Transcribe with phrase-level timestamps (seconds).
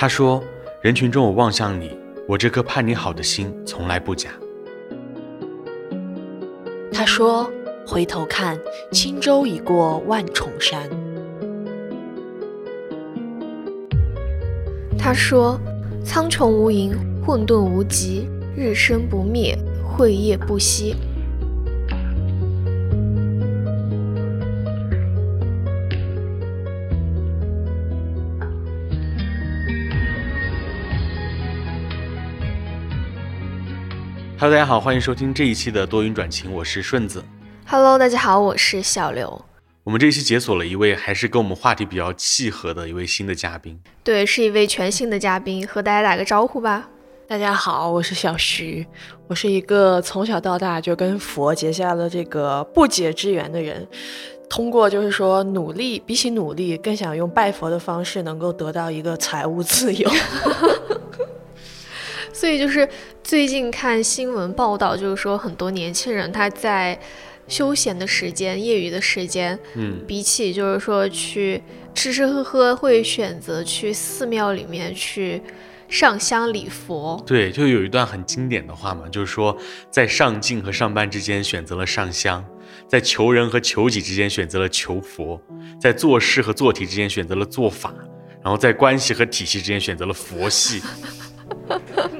[0.00, 0.42] 他说
[0.80, 1.94] ：“人群中我望向你，
[2.26, 4.30] 我这颗盼你好的心从来不假。”
[6.90, 7.52] 他说
[7.86, 8.58] ：“回头看，
[8.90, 10.88] 轻舟已过万重山。”
[14.98, 15.60] 他说
[16.02, 18.26] ：“苍穹无垠，混沌无极，
[18.56, 19.54] 日生不灭，
[19.84, 20.96] 晦夜不息。”
[34.40, 37.22] Hello，大家好，欢迎收听这一期的多云转晴，我是顺子。
[37.66, 39.44] Hello，大家好，我是小刘。
[39.84, 46.88] 我们这一期解锁了一位还是跟我们话题比较契合的一位新的嘉宾，对，是一位全新的嘉宾，和大家打个招呼吧。
[47.28, 48.86] 大家好，我是小徐，
[49.28, 53.86] 我是一个从小到大就跟佛结下了这个不解之缘的人，
[54.48, 60.10] 通过就是说努力，比起努力，更想用拜佛的方式能够得到一个财务自由。
[62.40, 62.88] 所以就是
[63.22, 66.98] 最近看新闻报道，就是说很多年轻人他在
[67.46, 71.62] 休闲的时间、业余的时间，嗯，比起就是说去
[71.94, 75.42] 吃吃喝喝，会选择去寺庙里面去
[75.86, 77.22] 上香礼佛。
[77.26, 79.54] 对，就有一段很经典的话嘛，就是说
[79.90, 82.42] 在上进和上班之间选择了上香，
[82.88, 85.38] 在求人和求己之间选择了求佛，
[85.78, 87.92] 在做事和做题之间选择了做法，
[88.42, 90.80] 然后在关系和体系之间选择了佛系。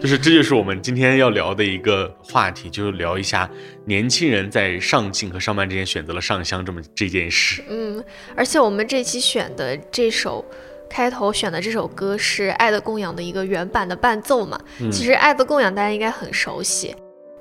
[0.01, 3.49] 就是，这就是我们今天要聊的一个话题，就是聊一下
[3.85, 7.63] 年轻人在上进和上班之间选择了上香这么这件事。
[7.69, 8.03] 嗯，
[8.35, 10.43] 而且我们这期选的这首
[10.89, 14.59] 开头选的这首歌是《爱的供养》的一个原版的伴奏嘛。
[14.91, 16.97] 其实《爱的供养》大家应该很熟悉，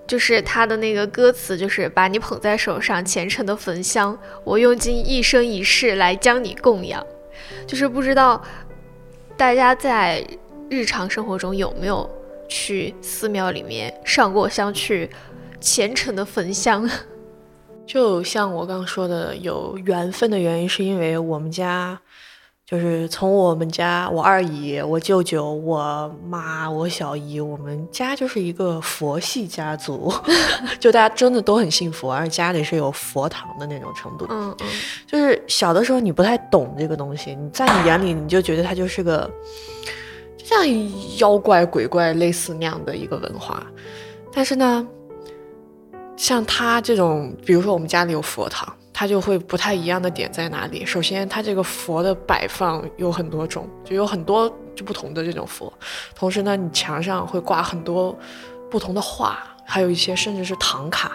[0.06, 7.02] 就是它的那个歌词就是把你捧在手上，虔诚的焚香，我用尽一生一世来将你供养。
[7.66, 8.44] 就是不知道
[9.38, 10.22] 大家在。
[10.72, 12.08] 日常生活中有没有
[12.50, 15.10] 去寺庙里面上过香，去
[15.62, 16.90] 虔诚的焚香？
[17.88, 22.00] 就像我刚刚说的，有缘分的原因是因为我们家，
[22.64, 30.14] 就是从我们家，我二姨、我舅舅、我妈、我小姨，我们家就是一个佛系家族，
[30.80, 34.28] 就大家真的都很信佛，而且家里是有佛堂的那种程度。
[34.30, 34.68] 嗯嗯，
[35.08, 39.28] 就是小的时候你不太懂这个东西，你在你眼里你就觉得它就是个。
[40.50, 40.66] 像
[41.20, 43.64] 妖怪鬼怪类似那样的一个文化，
[44.34, 44.88] 但是呢，
[46.18, 50.84] 像他这种，比如说我们家里有佛堂，他就会不太一样的点在哪里？
[50.84, 55.72] 首先，他这个佛的摆放有很多种，就有很多就不同的这种佛。
[56.16, 58.18] 同时呢，你墙上会挂很多
[58.72, 59.38] 不同的画，
[59.70, 61.12] 还有一些甚至是唐卡。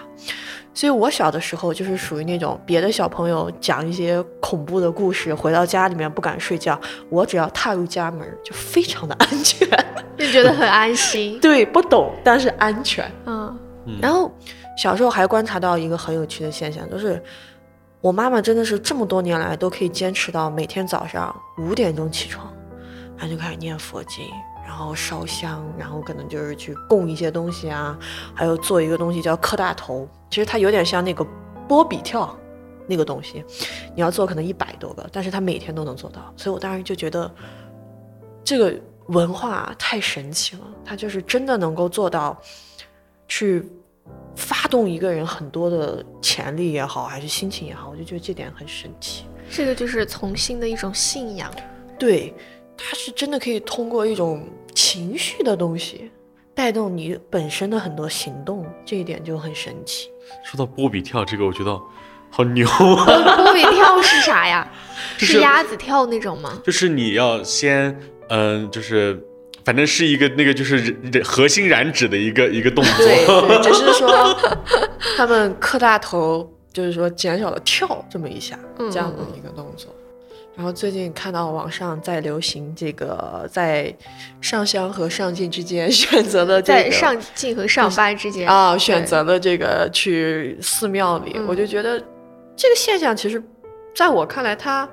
[0.76, 9.68] 所以我小的时候就是属于那种别的小朋友讲一些恐怖的故事，回到家里面不敢睡觉，我只要踏入家门就非常的 安全，
[10.18, 11.38] 就觉得很安心。
[11.42, 13.08] 对，不懂但是安全。
[13.24, 13.56] 嗯，
[14.02, 14.28] 然后
[14.76, 17.22] 小时候还观察到一个很有趣的现象，就是
[18.00, 22.52] 我妈妈真的是这么多年来都可以坚持到每天早上五点钟起床，
[23.16, 24.24] 然后就开始念佛经。
[24.74, 27.96] 然后烧香，然后可能就是去供一些东西啊，
[28.34, 31.24] 还有做一个东西叫磕大头，其实它有点像那个
[31.68, 32.36] 波比跳
[32.88, 33.44] 那个东西，
[33.94, 37.32] 你要做可能一百多个，但是他每天都能做到，所以我当时就觉得
[38.42, 38.74] 这个
[39.06, 42.36] 文化太神奇了，它就是真的能够做到
[43.28, 43.64] 去
[44.34, 49.26] 发动一个人很多的潜力也好，还是心情也好，我就觉得这点很神奇。
[49.48, 51.48] 这个就是从心的一种信仰，
[51.96, 52.34] 对。
[52.76, 56.10] 它是真的可以通过一种情绪的东西
[56.54, 60.08] 带动你本身的很多行动，这一点就很神奇。
[60.44, 61.80] 说到波比跳这个，我觉得
[62.30, 63.04] 好牛啊！
[63.36, 64.70] 波比跳是啥呀？
[65.18, 66.60] 是鸭子跳那种吗？
[66.64, 67.98] 就是你要先，
[68.28, 69.22] 嗯，就是
[69.64, 72.96] 反正是一个那个就是核心燃脂的一个一个动作。
[72.98, 74.36] 对，只 是说
[75.16, 78.58] 他们磕大头，就是说减少了跳这么一下
[78.90, 79.94] 这样的一个动作。
[80.56, 83.92] 然后最近看到网上在流行这个，在
[84.40, 91.98] 上香和上进之间 选择了在上进和上班之间啊，选择了这个去寺庙里，我就觉得
[92.54, 93.42] 这个现象其实
[93.96, 94.88] 在我看来它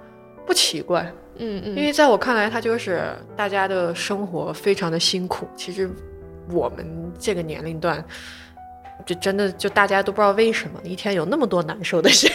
[0.46, 1.04] 不奇怪，
[1.38, 3.04] 嗯嗯，因为在我看来它就是
[3.36, 5.90] 大家的生活非常的辛苦，其实
[6.50, 6.86] 我们
[7.20, 8.04] 这个年龄段。
[9.06, 12.30] 就真的就大家都不知道为什么一天有那么多难受的事，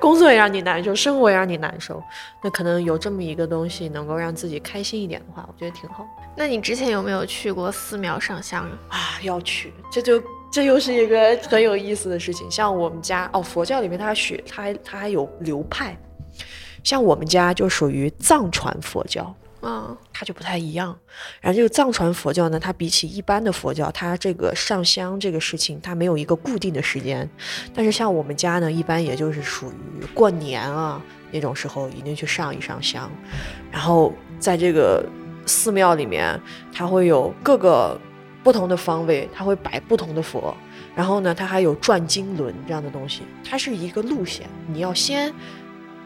[0.00, 2.02] 工作也让你难受，生活也让你难受。
[2.42, 6.06] 那可能有这么一个东西能够让自己开心一点的话，我觉得挺好。
[6.36, 9.18] 那你之前有没有去过寺庙上香啊？
[9.22, 12.50] 要去，这就这又是一个很有意思的事情。
[12.50, 15.96] 像我们家哦，佛教里面它学它它还有流派，
[16.84, 19.34] 像我们家就属于藏传佛教。
[19.68, 20.96] 嗯它就不太一样。
[21.40, 27.28] 然后这个藏传佛教呢，它比起一般的佛教，它这个上香这个事情，它没有一个固定的时间。
[27.74, 31.02] 但是像我们家呢，一般也就是属于过年啊
[31.32, 33.10] 那种时候，一定去上一上香。
[33.72, 35.04] 然后在这个
[35.46, 36.40] 寺庙里面，
[36.72, 38.00] 它会有各个
[38.44, 40.56] 不同的方位，它会摆不同的佛。
[40.94, 45.30] 然后呢，它还有转经轮这样的东西，它是一个路线，你要先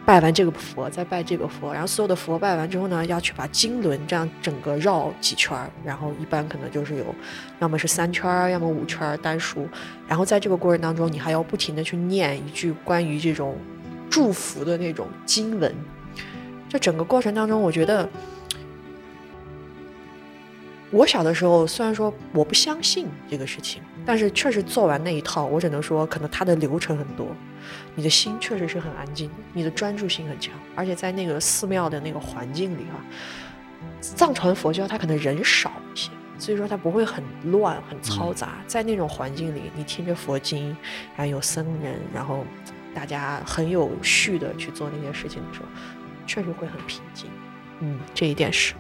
[0.06, 7.14] 拜完这个佛，再拜这个佛，然后所有的佛拜完之后呢，要去把经轮这样整个绕几圈，然后一般可能就是有，
[7.60, 9.68] 要么是三圈，要么五圈单数，
[10.08, 13.56] 然后在这个过程当中，你还要不停的去念一句关于这种
[14.08, 15.72] 祝福的那种经文，
[16.68, 18.08] 这整个过程当中，我觉得。
[20.92, 23.80] 我小的时候虽然说我不相信这个事情，
[24.10, 27.28] 但是确实做完那一套，我只能说可能它的流程很多，
[27.94, 32.98] 你的心确实是很安静，你的专注性很强，而且在那个寺庙的那个环境里啊，
[34.00, 37.22] 藏传佛教它可能人少一些，所以说它不会很
[37.52, 40.76] 乱很嘈杂，在那种环境里，你听着佛经，
[41.16, 42.44] 然后有僧人，然后
[42.92, 45.66] 大家很有序的去做那些事情的时候，
[46.26, 47.30] 确实会很平静。
[47.78, 48.74] 嗯，这一点是。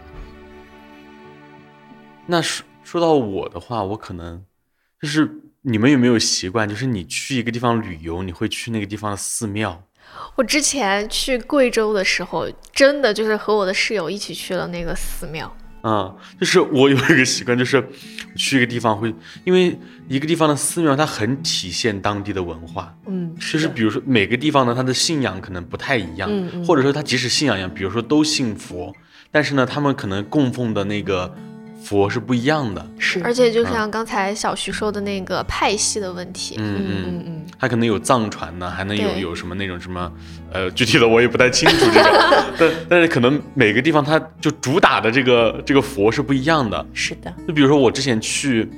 [2.26, 4.44] 那说说到我的话，我可能
[5.00, 5.30] 就是
[5.62, 9.82] 你们有没有习惯，就是你去一个地方旅游，你会去那个地方的寺庙？
[10.36, 15.56] 我之前去贵州的时候，真的就是和我的室友一起去了那个寺庙。
[15.82, 17.82] 嗯，就是我有一个习惯，就是
[18.36, 19.14] 去一个地方会，
[19.44, 28.94] 因为一个地方的寺庙它很体现当地的文化，嗯，就是比如说每个地方呢，它的信仰可能不太一样，嗯嗯或者说它即使信仰一样，比如说都信佛，
[29.30, 31.34] 但是呢，他们可能供奉的那个
[31.82, 37.04] 佛是不一样的，是，而且就像刚才小徐说的那个派系的问题，嗯嗯嗯。
[37.06, 40.12] 嗯嗯，它可能有藏传呢，还能有有什么那种什么，
[40.52, 46.86] 呃，具体的我也不太清楚这个， 但但是可能每个地方它就主打的这个这个佛是不一样的。
[46.92, 48.68] 是的，就比如说我之前去，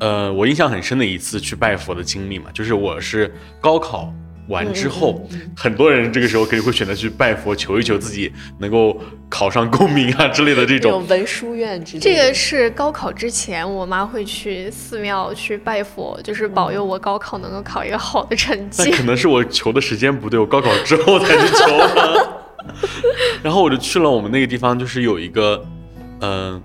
[0.00, 4.12] 呃，我印象很深的一次去拜佛的经历嘛，就是我是高考
[4.52, 8.96] 完之后，很多人这个时候可以会选择去拜佛，求一求自己能够
[9.28, 11.04] 考上功名啊之类的这种。
[11.08, 18.88] 文殊院之类的，这个是高考之前，我妈会去寺庙去拜佛，就是保佑我高考能够考一个好的成绩。
[18.88, 22.42] 那可能是我求的时间不对，我高考之后才去求的。
[23.42, 25.64] 然后我就去了我们那个地方，就是有一个，
[26.20, 26.62] 嗯、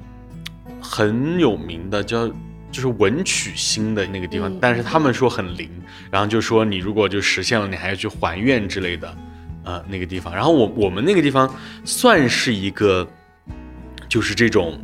[0.79, 2.29] 很有名的叫
[2.77, 5.67] 就是文曲星的那个地方，嗯但是他们说很灵，
[6.11, 9.17] 然后就说你如果就实现了，你还要去还愿之类的，
[9.63, 10.31] 呃，那个地方。
[10.31, 11.51] 然后我我们那个地方
[11.83, 13.07] 算是一个，
[14.07, 14.79] 就是这种。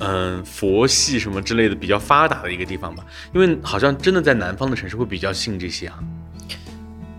[0.00, 3.04] 嗯，佛系什么之类的比较发达的一个地方吧，
[3.34, 5.98] 因为好像真的在南方的城市会比较信这些啊。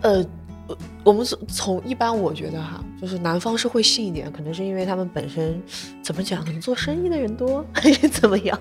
[0.02, 0.26] 呃，
[0.68, 5.62] 呃我们从从一般我觉得哈，就是南方是会信一点，可能是因为他们本身
[6.02, 8.58] 怎么讲，可能做生意的人多， 还是怎么样？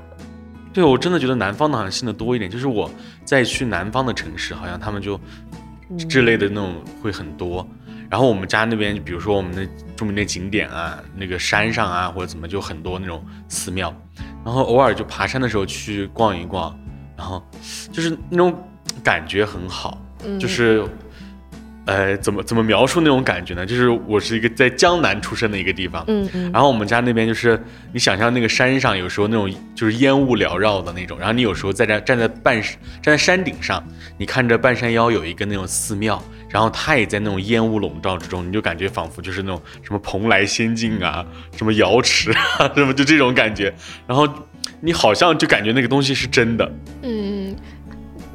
[0.79, 2.89] 对，我真的觉得南方的好像信的多一点，就是我
[3.25, 5.19] 在去南方的城市，好像他们就
[5.91, 7.69] 嗯之类的那种会很多。
[8.09, 9.67] 然后我们家那边，比如说我们的
[9.97, 13.93] 著名的景点啊，那个山上啊，或者怎么，就很多那种寺庙。
[14.45, 16.73] 然后偶尔就爬山的时候去逛一逛，
[17.17, 17.45] 然后
[17.91, 18.55] 就是那种
[19.03, 20.87] 感觉很好，嗯就是。
[21.89, 23.65] 呃，怎么怎么描述那种感觉呢？
[23.65, 27.59] 就是我是一个在江南出生的一个地方，嗯嗯，然后我们家那边就是
[27.95, 33.83] 你想象那个山上有时候那种就是烟雾缭绕的那种，然后你有时候在这站在半站在山顶上，
[34.19, 41.25] 你看着半山腰有一个那种寺庙，然后它也在那种烟雾笼罩之中，你就感觉仿佛就是那种什么蓬莱仙境啊，
[41.57, 43.73] 什么瑶池啊， 什么就这种感觉，
[44.07, 44.29] 然后
[44.83, 46.71] 你好像就感觉那个东西是真的，
[47.03, 47.57] 嗯，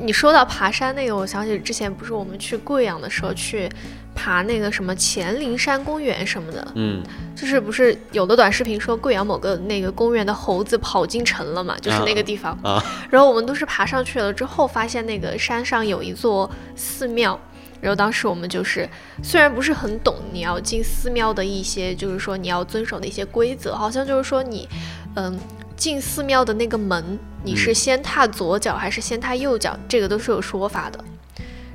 [0.04, 3.70] 你说到爬山那个，我想起之前不是我们去贵阳的时候去
[4.14, 7.02] 爬那个什么黔灵山公园什么的，嗯
[7.36, 12.52] 就是不是有的短视频说贵阳某个那个公园的猴子跑进城了嘛，就是那个地方。
[12.62, 17.40] 啊 然后我们都是爬上去了之后，发现那个山上有一座寺庙。
[17.82, 18.88] 然后当时我们就是，
[19.22, 24.70] 虽然不是很懂你要进寺庙的一些，就是说你要遵守的一些规则，好像就是说你，
[25.16, 25.38] 嗯，
[25.84, 27.76] 进寺庙的那个门，你是嗯。
[27.76, 30.98] 先踏左脚还是先踏右脚，这个都是有说法的。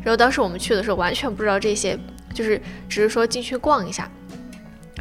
[0.02, 1.98] 然后当时我们去的时候完全不知道这些，
[2.32, 4.10] 就是只是说进去逛一下，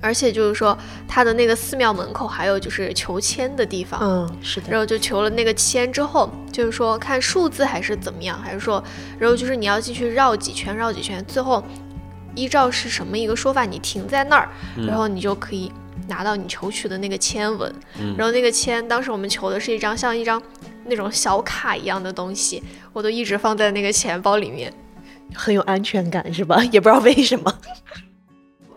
[0.01, 8.83] 而且就是说它的那个寺庙门口还有就是求签的地方，嗯，是的，然后就求了那个签之后，就是说看数字还是怎么样，还是说，
[9.17, 11.63] 然后就是你要进去绕几圈，绕几圈，最后
[12.35, 14.49] 依照是什么一个说法，你停在那儿，
[14.85, 15.71] 然后你就可以
[16.07, 17.73] 拿到你求取的那个签文。
[17.99, 20.41] 嗯然后那个签，当时我们求的是一张像一张
[20.85, 22.61] 那种小卡一样的东西，
[22.93, 24.73] 我都一直放在那个钱包里面。
[25.33, 26.63] 很有安全感是吧？
[26.71, 27.53] 也不知道为什么。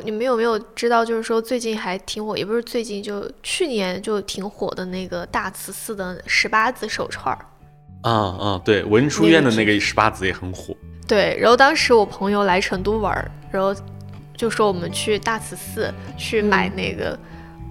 [0.03, 7.47] 你们有没有知道，就是说最近还挺火，也不是最近，就去年就挺火的那个大慈寺的十八子手串儿。
[8.03, 10.75] 啊啊，对，文殊院的那个十八子也很火。
[11.07, 13.75] 对，然后当时我朋友来成都玩儿，然后
[14.41, 17.19] 就说我们去大慈寺去买那个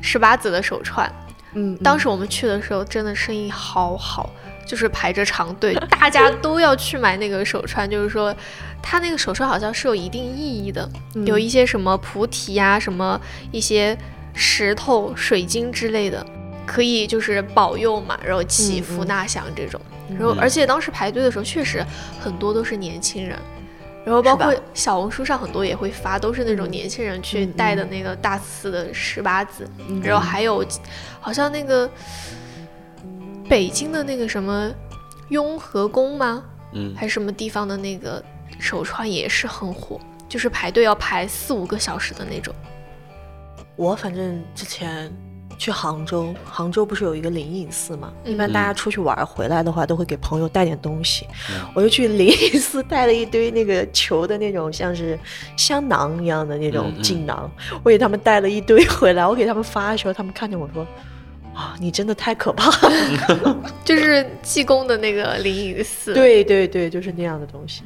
[0.02, 1.12] 十八子的手串。
[1.54, 4.30] 嗯，当时我们去的时候，真的生意好好，
[4.68, 7.90] 就是排着长队， 大家都要去买那个手串。
[7.90, 8.36] 就是说，
[8.84, 13.20] 它那个手串好像是有一定意义的，嗯有一些什么菩提呀、什么
[13.52, 13.98] 一些
[14.36, 16.24] 石头、水晶之类的，
[16.68, 19.82] 可以就是保佑嘛，然后祈福纳祥这种。
[20.08, 21.84] 然后，嗯而且当时排队的时候，确实
[22.20, 23.36] 很多都是年轻人。
[24.06, 30.66] 然后包括小红书上很多也会发，都是那种嗯年轻人去嗯带的嗯那个大四的十八子，嗯然后还有
[31.20, 31.90] 好像那个
[33.48, 34.72] 北京的那个什么
[35.30, 36.44] 雍和宫吗？
[36.74, 38.24] 嗯，还是什么地方的那个
[38.60, 42.54] 手串也是很火，就是排队要排四五个小时的那种。
[43.76, 45.12] 我反正之前
[45.60, 48.12] 去杭州，杭州不是有一个灵隐寺嘛？
[48.24, 51.28] 嗯一般大家出去玩儿回来的话，都会给朋友带点东西。
[51.52, 55.20] 嗯我就去灵隐寺带了一堆那个球的那种，像是
[55.58, 57.52] 香囊一样的那种嗯嗯锦囊，
[57.84, 59.28] 我给他们带了一堆回来。
[59.28, 60.88] 我给他们发的时候，他们看见我说
[61.54, 63.58] ：“啊，你真的太可怕了。
[63.84, 67.84] 就是济公的那个灵隐寺，，对对对，就是那样的东西。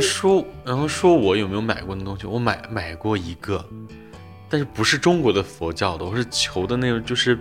[0.00, 2.24] 说，然后说我有没有买过那东西？
[2.24, 3.64] 我买买过一个，
[4.50, 7.38] 但是不是中国的佛教的，我是求的那种，就是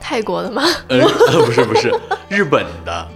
[0.00, 0.62] 泰国的吗？
[0.88, 1.92] 呃呃不是不是
[2.30, 3.08] 日本的，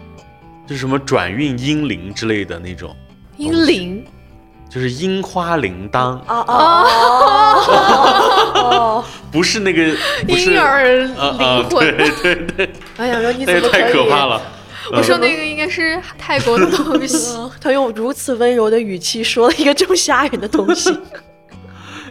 [0.67, 2.95] 就是什么转运英灵之类的那种，
[3.37, 4.05] 英灵
[4.69, 6.87] 就是樱花铃铛，哦哦
[7.69, 8.55] 哦
[9.05, 9.05] 哦！
[9.31, 9.95] 不是那个
[10.27, 11.15] 不是婴儿灵
[11.69, 11.97] 魂。
[11.97, 13.83] 对对对，哎呀说你那个怎么可以？
[13.83, 14.43] 太可怕了。
[14.91, 17.29] 我说那个应该是泰国的东西。
[17.39, 20.91] 嗯他用如此温柔的语气说了一个这么吓人的东西。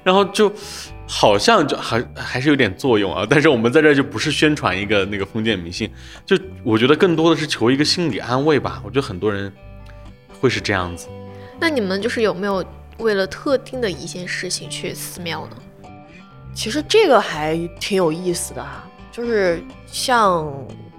[0.03, 0.51] 然后就
[1.07, 5.91] 好像就还还是有点作用啊，但是我们在这儿就不是宣传一个那个封建迷信，
[6.25, 8.81] 就我觉得更多的是求一个心理安慰吧。
[8.85, 9.51] 我觉得很多人
[10.39, 11.07] 会是这样子。
[11.59, 12.65] 那你们就是有没有
[12.97, 15.57] 为了特定的一件事情去寺庙呢？
[16.53, 20.51] 其实这个还挺有意思的哈，就是像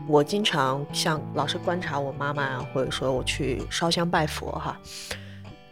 [0.06, 4.78] 我经常像老是观察我妈妈啊，或者说我去烧香拜佛哈。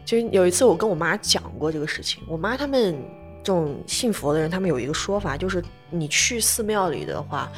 [0.04, 2.96] 其实有一次我跟我妈讲过这个事情，我妈他们
[3.42, 7.50] 这种信佛的人，他们有一个说法，就是你去寺庙里的话，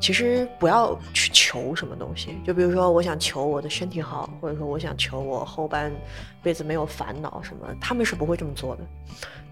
[0.00, 5.92] 其实不要去求什么东西，就比如说我想求我的身体好，或者说我想求我后半
[6.42, 8.82] 辈子没有烦恼什么，他们是不会这么做的。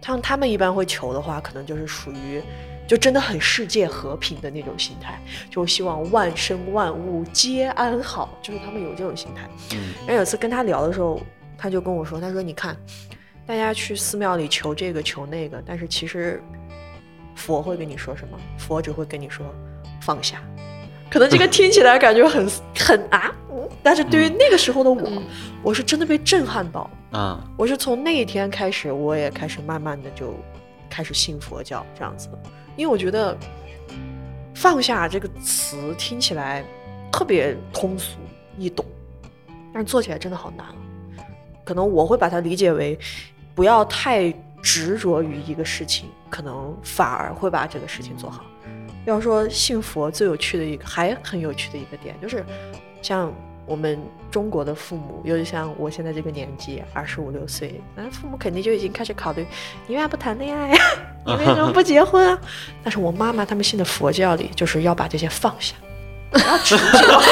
[0.00, 2.42] 像他们一般会求的话，可能就是属于
[2.86, 5.18] 就真的很世界和平的那种心态，
[5.50, 9.48] 就希望万生万物皆安好，就是他们有这种心态。
[9.72, 11.18] 嗯然后有次跟他聊的时候，
[11.56, 12.76] 他就跟我说：“他说你看，
[13.46, 16.42] 大家去寺庙里求这个求那个，但是其实
[17.34, 18.38] 佛会跟你说什么？
[18.58, 19.44] 佛只会跟你说
[20.00, 20.42] 放下。
[21.10, 25.22] 可能这个听起来感觉很 很啊，嗯但是对于那个时候的我，嗯
[25.62, 26.90] 我是真的被震撼到。
[27.12, 30.34] 啊，我是从那一天开始，我也开始慢慢的就
[30.90, 32.38] 开始信佛教这样子的，
[32.76, 33.36] 因为我觉得
[34.54, 36.64] 放下这个词听起来
[37.12, 38.18] 特别通俗
[38.58, 38.84] 易懂，
[39.72, 40.74] 但是做起来真的好难啊。
[41.64, 42.98] 可能我会把它理解为
[43.54, 44.32] 不要太
[44.62, 48.44] 执着于一个事情，可能反而会把这个事情做好。
[49.04, 52.44] 要说信佛最有趣的一个，还很有趣的一个点，就是
[53.02, 53.30] 像
[53.66, 53.98] 我们
[54.30, 59.46] 中国的父母，尤其像我现在这个年纪，二十五六岁，那父母肯定就已经开始考虑，
[59.86, 60.84] 你为啥不谈恋爱呀、
[61.26, 62.38] 你为什么不结婚啊？
[62.82, 65.76] 但是我妈妈他们信的佛教里，就是要把这些放下，
[66.32, 67.22] 不要执着。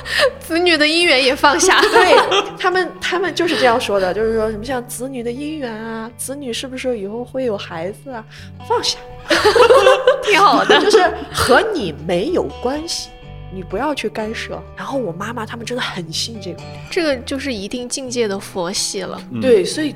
[0.40, 1.80] 子女的姻缘也放下。
[1.92, 2.16] 对
[2.58, 8.24] 他们，他们就是这样说的，就是说什么像子女的姻缘啊，子女是不是以后会有孩子啊，
[8.68, 8.98] 放下，
[10.22, 10.80] 挺好的。
[10.80, 10.98] 就是
[11.32, 13.10] 和你没有关系，
[13.52, 14.62] 你不要去干涉。
[14.76, 19.20] 然后我妈妈他们真的很信这个，这个就是一定境界的佛系了。
[19.32, 19.94] 嗯对，所以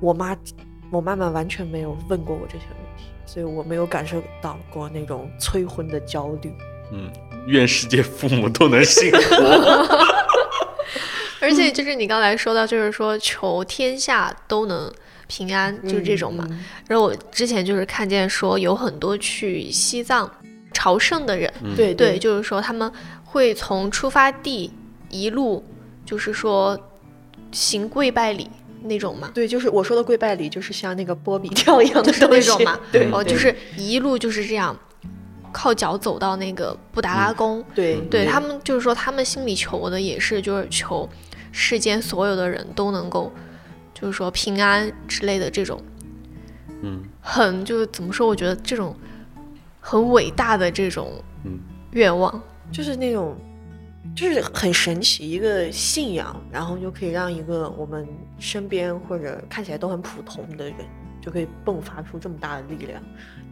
[0.00, 0.36] 我妈，
[0.90, 6.52] 我妈妈完全没有问过我这些问题，所以我没有感受到过那种催婚的焦虑。
[6.92, 7.10] 嗯，
[7.46, 9.34] 愿世界父母都能幸福。
[11.40, 14.90] 而且就是你刚才说到，就是说求天下都能
[15.26, 16.46] 平安，就是这种嘛。
[16.48, 16.64] 嗯。
[16.88, 20.30] 然后我之前就是看见说有很多去西藏
[20.72, 21.74] 朝圣的人，嗯。
[21.76, 22.90] 对对，就是说他们
[23.24, 24.72] 会从出发地
[25.10, 25.62] 一路，
[26.06, 26.78] 就是说
[27.52, 28.48] 行跪拜礼
[28.84, 29.30] 那种嘛。
[29.34, 32.50] 对，就是我说的跪拜礼，就是像那个波比跳一样的东西。
[32.50, 34.74] 那种嘛， 对，哦，就是一路就是这样，
[35.54, 37.64] 靠脚走到那个布达拉宫。
[37.74, 41.08] 对对他们就是说，他们心里求的也是就是求
[41.52, 43.32] 世间所有的人都能够，
[43.94, 45.80] 就是说平安之类的这种。
[46.82, 48.28] 嗯很就是怎么说？
[48.28, 48.94] 我觉得这种
[49.80, 51.12] 很伟大的这种
[51.44, 51.58] 嗯
[51.92, 52.42] 愿望。
[52.72, 53.36] 就是那种，
[54.16, 58.08] 就是很神奇一个信仰，然后就可以让一个我们
[58.38, 60.74] 身边或者看起来都很普通的人，
[61.20, 63.00] 就可以迸发出这么大的力量。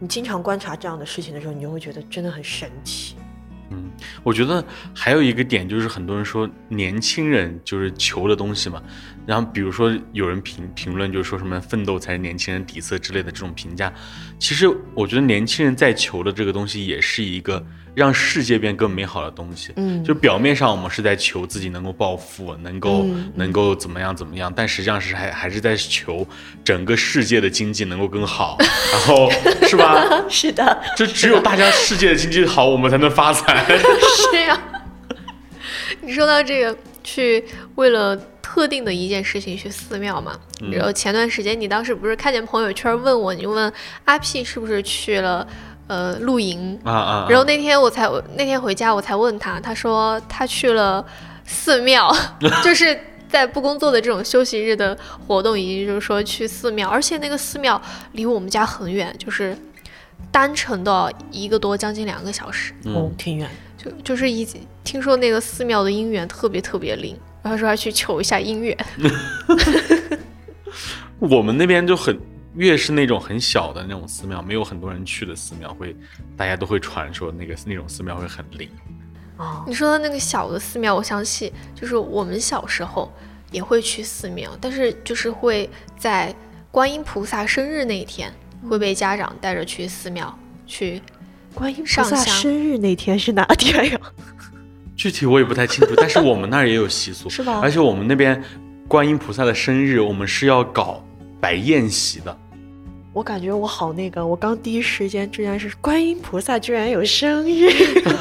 [0.03, 3.15] 你经常观察这样的事情的时候，你就会觉得真的很神奇。
[3.69, 3.89] 嗯，
[4.21, 4.61] 我觉得
[4.93, 8.83] 还有一个点就是，很多人说年轻人就是求的东西嘛，
[9.25, 13.93] 然后比如说有人评评论就是说什么奋斗才是年轻人底色之类的这种评价，
[14.37, 19.71] 其实我觉得年轻人在求的这个东西也是一个让世界变更美好的东西。
[19.75, 26.27] 嗯就表面上我们是在求自己能够暴富，能够、嗯能够怎么样怎么样，但实际上是还还是在求
[26.63, 28.57] 整个世界的经济能够更好，
[28.91, 29.29] 然后
[29.67, 30.03] 是吧？
[30.29, 33.65] 是的，就只有大家世界的经济好，我们才能发财。
[34.31, 34.59] 是呀、
[36.01, 37.43] 你说到这个，去
[37.75, 40.39] 为了特定的一件事情去寺庙嘛？
[40.61, 43.71] 嗯然后前段时间你当时不是看见朋友圈问我，你问
[44.05, 45.45] 阿 P 是不是去了
[45.93, 46.79] 呃露营？
[46.83, 47.27] 啊啊！
[47.29, 51.05] 然后那天我才那天回家我才问他，他说他去了
[51.45, 52.11] 寺庙，
[52.63, 54.97] 就是在不工作的这种休息日的
[55.27, 57.79] 活动，以及就是说去寺庙，而且那个寺庙
[58.13, 59.55] 离我们家很远，就是
[60.31, 62.73] 单程的一个多将近两个小时。
[62.85, 63.47] 哦嗯，，挺远。
[63.77, 64.47] 就就是一
[64.83, 68.77] 听说那个寺庙的姻缘特别特别灵，然后说要去求一下姻缘。
[71.19, 72.17] 我们那边就很
[72.55, 75.95] 越是那种很小的那种寺庙，没有很多人去的寺庙，会
[76.37, 78.69] 大家都会传说那个那种寺庙会很灵。
[79.37, 83.11] 哦，你说的那个小的寺庙，我想起就是我们小时候
[83.51, 86.33] 也会去寺庙，但是就是会在
[86.69, 88.31] 观音菩萨生日那一天
[88.69, 91.01] 会被家长带着去寺庙去。
[91.55, 93.99] 观音菩上萨生日那天是哪天呀？
[94.95, 98.41] 具体我也不太清楚，但是我们那儿也有习俗， 是吧而且我们那边
[98.87, 101.03] 观音菩萨的生日，我们是要搞
[101.39, 102.35] 摆宴席的。
[103.13, 107.69] 我感觉我好那个，我刚第一时间居然是观音菩萨居然有生日，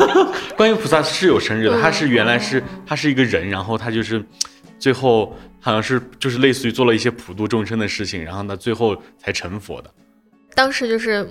[0.54, 4.22] 观音菩萨是有生日的，嗯他是原来是他是一个人，然后他就是
[4.78, 9.90] 最后好像是就是类似于做了一些普度众生的事情，然后呢最后才成佛的。
[10.54, 11.26] 当时就是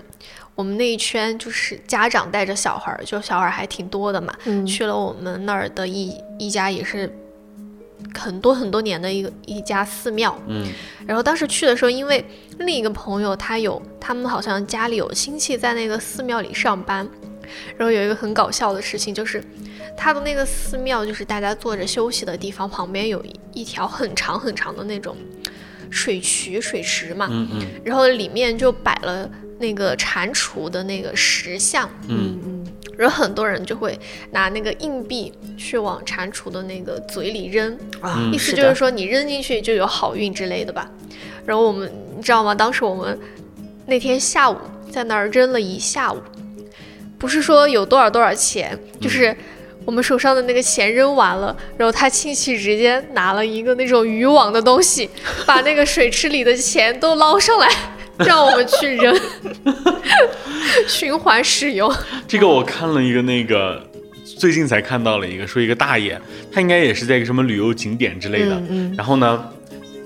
[0.56, 7.08] 我们那一圈就是家长带着小孩儿，就小孩儿还挺多的嘛，嗯去了我们那儿的一一家也是
[8.13, 10.38] 很多很多年的一个一家寺庙。
[10.47, 10.67] 嗯。
[11.08, 12.24] 然后当时去的时候，因为
[12.60, 17.08] 另一个朋友他有他们好像家里有亲戚在那个寺庙里上班，
[17.78, 19.43] 然后有一个很搞笑的事情就是。
[19.97, 25.15] 他的那个寺庙，就是大家坐着休息的地方，旁边有一一条很长很长的那种
[25.91, 27.62] 水渠、水池嘛，嗯嗯。
[27.84, 32.51] 然后里面就摆了那个蟾蜍的那个石像，嗯嗯
[32.97, 33.97] 然后很多人就会
[34.32, 40.89] 拿那个硬币去往蟾蜍的那个嘴里扔，啊，嗯意思就是说你扔进去就有好运之类的吧。
[41.45, 42.54] 然后我们你知道吗？
[42.54, 43.19] 当时我们
[43.86, 44.58] 那天下午
[44.89, 46.21] 在那儿扔了一下午，
[47.17, 49.36] 不是说有多少多少钱，就是。
[49.84, 55.10] 我们手上的那个钱扔完了，然后他亲戚直接拿了一个那种渔网的东西，
[55.43, 57.67] 把那个水池里的钱都捞上来，
[58.28, 59.16] 让我们去扔，
[60.88, 61.94] 循环使用。
[62.28, 63.88] 这个我看了一个那个。
[64.38, 66.20] 最近才看到了一个，说一个大爷，
[66.52, 69.44] 他应该也是在一个什么旅游景点之类的，嗯嗯然后呢，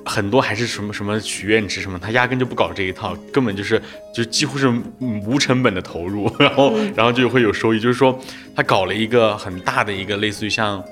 [0.04, 3.82] 很多还是什么什么许愿池什么，他压根就不搞这一套，根本就是
[4.13, 4.67] 就几乎是
[4.99, 8.19] 嗯无成本的投入， 然后、然后就会有收益，就是说
[8.54, 10.84] 他搞了一个很大的一个类似于像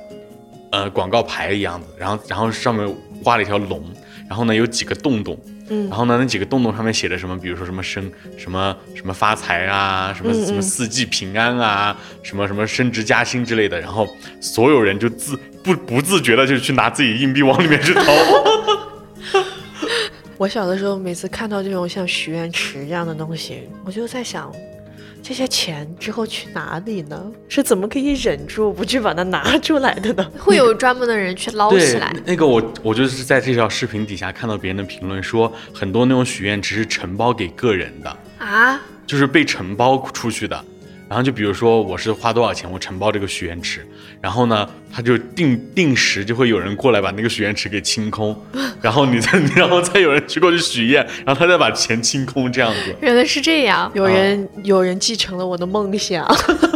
[0.72, 3.84] 呃广告牌一样的，然后然后上面画了一条龙，
[4.30, 5.38] 然后呢有几个洞洞，
[5.70, 14.08] 嗯然后呢那几个洞洞上面写着什么，比如说什么生什么什么发财啊，什么什么四季平安啊，什么什么升职加薪之类的，然后
[14.42, 18.02] 所有人就自不不自觉的就去拿自己硬币往里面去投。
[20.38, 24.52] 我小的时候，每次看到这种像许愿池这样的东西，我就在想，
[25.24, 27.32] 这些钱之后去哪里呢？
[27.48, 30.32] 是怎么可以忍住不去把它拿出来的呢？
[30.38, 40.66] 会有专门的人去捞起来。，那个我我就是在这条视频底下看到别人的评论说，很多那种许愿只是承包给个人的，啊，就是被承包出去的。
[41.14, 43.86] 然后就比如说我是花多少钱，我承包这个许愿池，
[44.20, 48.36] 然后呢，他就定定时就会有人过来把那个许愿池给清空，
[48.82, 52.96] 然后你再 然后再有人去过去许愿，然后他再把钱清空这样子。
[53.00, 53.92] 原来是这样。
[53.94, 56.26] 有人、有人继承了我的梦想，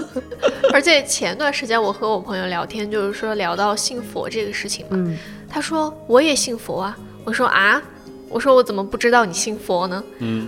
[0.71, 5.17] 而且前段时间我和我朋友聊天，就是说聊到信佛这个事情嘛，嗯
[5.49, 6.95] 他说我也信佛啊，
[7.25, 7.81] 我说啊，
[8.29, 10.03] 我说我怎么不知道你信佛呢？
[10.19, 10.47] 嗯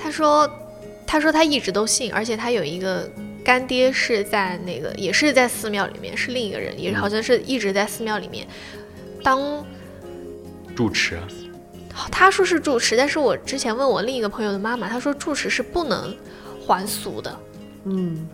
[0.00, 0.48] 他说，
[1.08, 3.10] 他说他一直都信，而且他有一个
[3.42, 8.46] 干爹是在那个也是在寺庙里面，是另一个人，也好像是一直在寺庙里面
[9.22, 9.64] 当，
[10.76, 11.18] 住持，
[12.10, 16.14] 他说是住持，但是我之前问我另一个朋友的妈妈，她说住持是不能
[16.66, 17.40] 还俗的，
[17.86, 18.28] 嗯，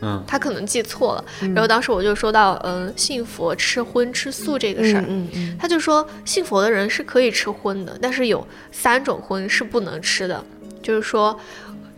[0.00, 0.24] 嗯。
[0.26, 1.24] 他可能记错了。
[1.42, 5.56] 嗯然后当时我就说到，嗯、信佛吃荤吃素这个事儿，嗯嗯。
[5.60, 10.42] 他就说信佛的人是可以吃荤的，但是有三种荤是不能吃的，
[10.82, 11.38] 就是说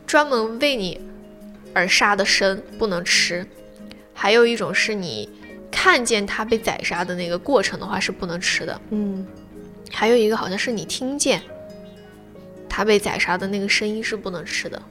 [0.08, 1.00] 专门为你
[1.72, 3.46] 而杀的生不能吃，
[4.14, 5.28] 还有一种是你
[5.70, 9.24] 看见它被宰杀的那个过程的话是不能吃的，嗯。
[9.90, 11.40] 还有一个好像是你听见
[12.68, 14.82] 它被宰杀的那个声音是不能吃的，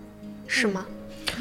[0.48, 0.86] 是吗？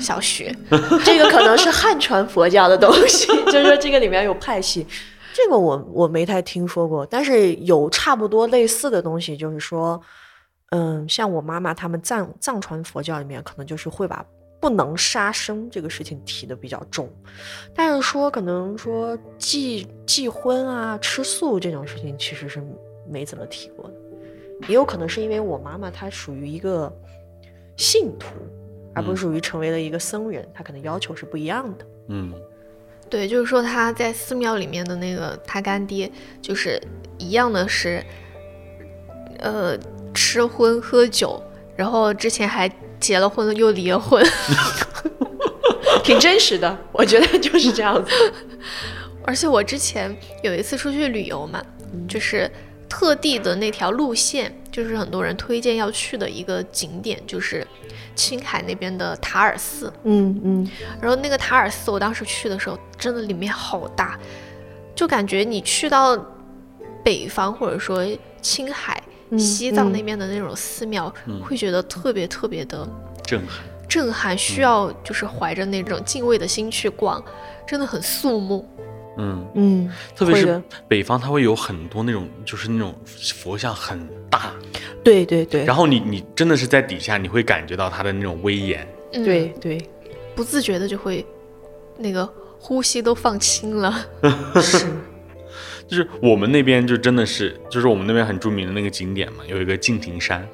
[0.01, 4.87] 小徐，嗯， 这个可能是汉传佛教的东西， 就是说这个里面有派系。
[5.33, 10.01] 这个我我没太听说过，但是有差不多类似的东西，就是说，
[10.71, 14.25] 嗯，像我妈妈他们藏藏传佛教里面，可能就是会把
[14.59, 17.09] 不能杀生这个事情提的比较重，
[17.75, 22.63] 但是说可能说忌忌荤啊、吃素这种事情，其实是
[23.09, 23.95] 没怎么提过的。
[24.69, 26.93] 也有可能是因为我妈妈她属于一个
[27.77, 28.35] 信徒，
[28.95, 31.87] 而不是属于成为了一个僧人，她可能要求是不一样的。
[32.09, 32.33] 嗯
[33.09, 36.11] 对，就是说他在寺庙里面的那个他干爹，
[36.43, 36.83] 就是
[37.19, 38.03] 一样的是，
[39.39, 39.79] 呃，
[40.17, 41.41] 吃荤喝酒，
[41.77, 44.25] 然后之前还结了婚又离了婚。
[46.03, 48.11] 挺真实的，我觉得就是这样子。
[49.25, 51.63] 而且我之前有一次出去旅游嘛，
[52.09, 52.51] 就是
[52.89, 57.67] 特地的那条路线，就是很多人推荐要去的一个景点，就是
[58.15, 59.93] 青海那边的塔尔寺。
[60.05, 64.17] 嗯嗯，然后那个塔尔寺，我当时去的时候，真的里面好大，
[64.95, 66.17] 就感觉你去到
[67.03, 68.07] 北方或者说
[68.41, 69.93] 青海、嗯西藏嗯。
[69.93, 71.41] 那边的那种寺庙，嗯。
[71.43, 72.87] 会觉得特别特别的
[73.25, 73.65] 震撼。
[73.89, 77.25] 震撼，需要就是怀着那种敬畏的心去逛，
[77.67, 78.69] 真的很肃穆。
[79.19, 82.95] 嗯，嗯，特别是北方，它会有很多那种，就是那种
[83.35, 84.53] 佛像很大，
[85.03, 88.87] 对对对，然后你你真的是在底下，你会感觉到它的那种威严。
[89.13, 89.91] 嗯，对，对。
[90.35, 91.25] 不自觉的就会
[91.97, 94.07] 那个呼吸都放轻了。
[94.61, 94.85] 是，
[95.87, 100.47] 就是我们那边就真的是，就是我们那边很著名的那个景点嘛，有一个敬亭山。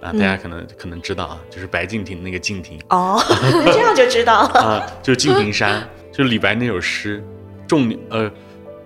[0.00, 2.80] 啊，大家可能、可能知道啊，就是白敬亭那个敬亭。
[2.88, 3.22] 哦，
[3.66, 4.48] 这样就知道。
[4.48, 4.60] 了。
[4.60, 7.22] 啊，就是敬亭山，就李白那首诗，
[7.68, 8.30] 众呃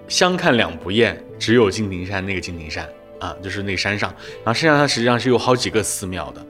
[0.09, 2.89] 相看两不厌，只有敬亭山那个敬亭山。
[3.21, 4.13] 啊，就是那个山上，
[4.45, 6.45] 然后山上它实际上是有好几个寺庙的，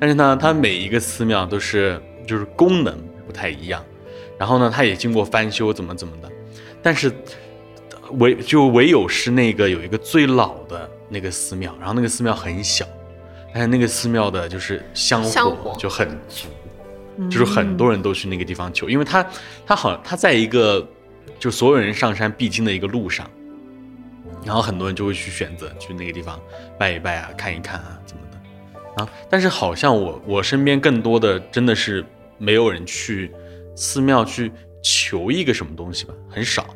[0.00, 3.84] 但是呢，它每一个寺庙都是就是功能不太一样，
[4.36, 6.28] 然后呢，它也经过翻修，怎么怎么的，
[6.82, 7.14] 但是呃
[8.12, 12.86] 唯就唯有是那个有一个最老的那个寺庙，然后那个寺庙很小，
[13.52, 16.48] 但是那个寺庙的就是香香火火就很足，
[17.18, 19.26] 嗯就是很多人都去那个地方求，因为它
[19.66, 20.86] 它好它在一个
[21.38, 23.30] 就所有人上山必经的一个路上，
[24.44, 26.40] 然后很多人就会去选择去那个地方
[26.78, 29.08] 拜一拜啊，看一看啊，怎么的啊？
[29.30, 32.04] 但是好像我我身边更多的真的是
[32.38, 33.32] 没有人去
[33.74, 36.66] 寺庙去求一个什么东西吧，很少，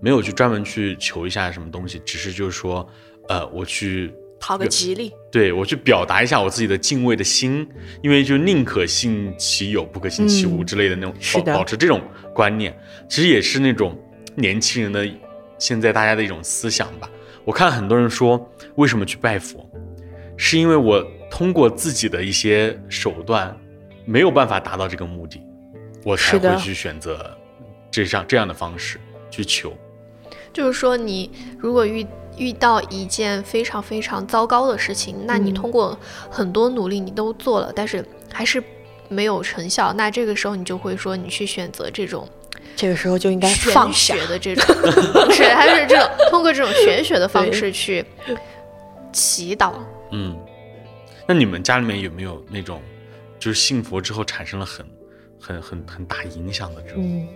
[0.00, 2.88] 没有去专门去求一下什么东西，只是就是说，
[3.28, 5.12] 呃，我去讨个吉利。
[5.32, 7.68] 对我去表达一下我自己的敬畏的心，
[8.02, 12.00] 因为就宁可信其有，不可信其无嗯之类的那种，保保持这种
[12.34, 12.78] 观念，
[13.08, 13.98] 其实也是那种
[14.34, 15.06] 年轻人的
[15.58, 17.10] 现在大家的一种思想吧。
[17.44, 19.68] 我看很多人说，为什么去拜佛，
[20.36, 23.56] 是因为我通过自己的一些手段
[24.04, 25.40] 没有办法达到这个目的，
[26.04, 27.36] 我才会去选择
[27.90, 28.98] 这样这样的方式
[29.30, 29.76] 去求。
[30.56, 32.06] 就是说，你如果遇
[32.38, 35.98] 遇到一件非常非常糟糕的事情，那你嗯通过
[36.30, 38.62] 很多努力你都做了，但是还是
[39.10, 42.26] 没有成效，那这个时候你就会说你去选择这种
[42.74, 44.14] 这个时候就应该玄放下。
[44.14, 44.74] 学的这种，
[45.12, 48.02] 不是，还是这种通过这种玄学的方式去
[49.12, 49.74] 祈祷。
[50.10, 50.34] 嗯，
[51.28, 52.80] 那你们家里面有没有那种，
[53.38, 54.86] 就是信佛之后产生了很、
[55.46, 57.02] 很、很、很大影响的这种？
[57.04, 57.28] 嗯，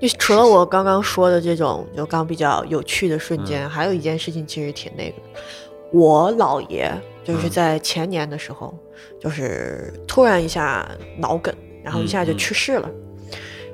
[0.00, 5.16] 就除了我刚刚说的这种，就刚比较有趣的瞬间，嗯还有一件事情其实挺那个。
[5.92, 6.90] 我姥爷
[7.22, 8.72] 就是嗯在前年的时候，
[9.20, 12.88] 就是突然一下脑梗，然后一下就去世了。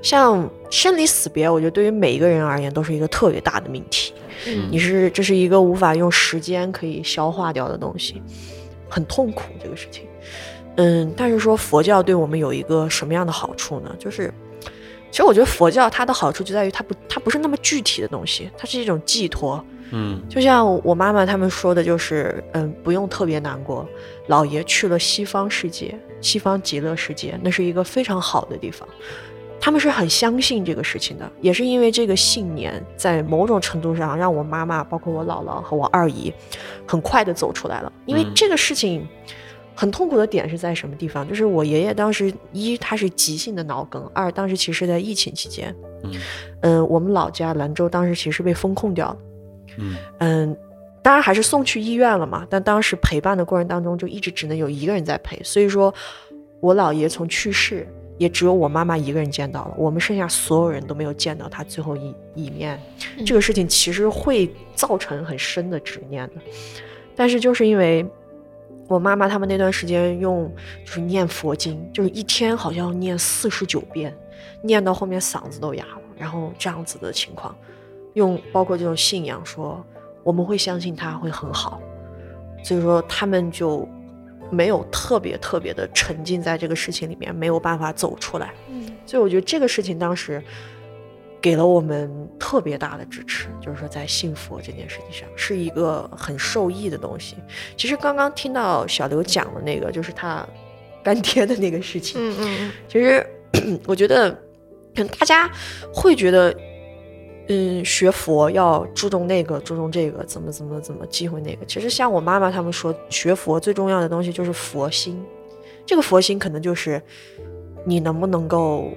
[0.03, 4.13] 像生离死别，我觉得对于每一个人而言都是一个特别大的命题。
[4.47, 8.21] 嗯你是这是一个无法用时间可以消化掉的东西，
[8.89, 10.05] 很痛苦这个事情。
[10.77, 13.95] 嗯，但是说佛教对我们有一个什么样的好处呢？
[13.99, 14.33] 就是，
[15.11, 19.65] 其实我觉得佛教它的好处就在于它不它不是那么具体的东西，它是一种寄托。
[19.93, 23.89] 嗯就像我妈妈他们说的，就是嗯，不用特别难过，
[24.27, 28.87] 老爷去了西方世界，西方极乐世界，那是一个非常好的地方。
[29.61, 36.33] 他们是很相信这个事情的，也是因为这个信念，在某种程度上让我妈妈，包括我姥姥和我二姨，
[36.85, 37.93] 很快的走出来了。
[38.05, 39.07] 因为嗯这个事情
[39.79, 41.29] 很痛苦的点是在什么地方？
[41.29, 46.13] 就是我爷爷当时一他是急性的脑梗，二当时其实在疫情期间，嗯
[46.63, 49.19] 嗯，我们老家兰州当时其实被封控掉了，
[49.77, 50.57] 嗯嗯，
[51.03, 55.93] 当然还是送去医院了嘛，但当时陪伴的过程当中就一直只能有一个人在陪，所以说
[56.61, 57.87] 我姥爷从去世
[58.17, 62.81] 也只有我妈妈一个人见到了，我们剩下所有人都没有见到他最后一一面，
[63.27, 66.35] 这个事情其实会造成很深的执念的，
[67.15, 68.07] 但是就是因为。
[68.89, 70.53] 我妈妈他们那段时间用
[70.85, 74.17] 就是念佛经，就是一天好像要念四十九遍，
[74.63, 77.55] 念到后面嗓子都哑了，然后这样子的情况，
[78.15, 79.85] 用包括这种信仰说
[80.23, 81.81] 我们会相信他会很好，
[82.63, 83.89] 所以说他们就
[84.51, 88.53] 没有特别特别的沉浸在这个事情里面，没有办法走出来。
[88.69, 90.43] 嗯所以我觉得这个事情当时
[91.41, 97.37] 给了我们特别大的支持，就是说在信佛这件事情上是一个很受益的东西。
[97.77, 100.47] 其实刚刚听到小刘讲的那个，就是他
[101.05, 103.25] 干爹的那个事情，嗯嗯其实
[103.87, 104.31] 我觉得，
[104.95, 105.49] 可能大家
[105.95, 106.53] 会觉得，
[107.49, 111.65] 嗯，学佛要注重那个，注重这个，怎么怎么怎么忌讳那个。
[111.65, 115.25] 其实像我妈妈他们说，学佛最重要的东西就是佛心。
[115.87, 117.01] 这个佛心可能就是
[117.85, 118.91] 你能不能够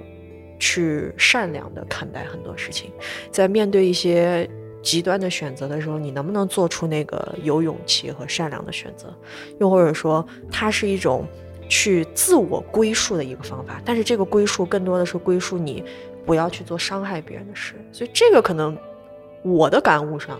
[0.60, 2.92] 去善良的看待很多事情，
[3.32, 4.48] 在面对一些
[4.82, 9.12] 极端的选择的时候，你能不能做出那个有勇气和善良的选择？
[9.58, 11.26] 又或者说，它是一种
[11.68, 15.82] 去自我归属的一个方法，但是这个归属更多的是归属你
[16.24, 17.74] 不要去做伤害别人的事。
[17.90, 18.76] 所以这个可能
[19.42, 20.38] 我的感悟上，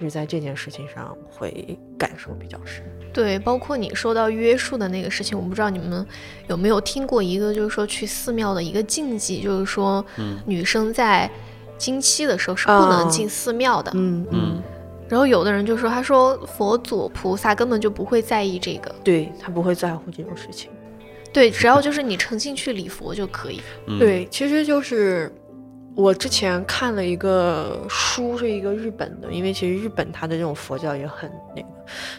[0.00, 2.82] 就是在这件事情上会感受比较深。
[3.12, 6.06] 对，包括你说到约束的那个事情，我不知道你们
[6.48, 11.30] 有没有听过一个，就是说去寺庙的一个禁忌，就是说嗯女生在
[11.76, 13.92] 经期的时候是不能进寺庙的。
[13.94, 14.62] 嗯嗯，
[15.08, 20.70] 然后有的人就说，他说佛祖菩萨根本就不会在意这个，对他不会在乎这种事情。
[21.32, 23.60] 对，只要就是你诚心去礼佛就可以。
[23.86, 25.32] 嗯，对，其实就是
[25.96, 31.68] 我之前看了一个书，是一个日本的，因为其实日本它的这种佛教也很那个，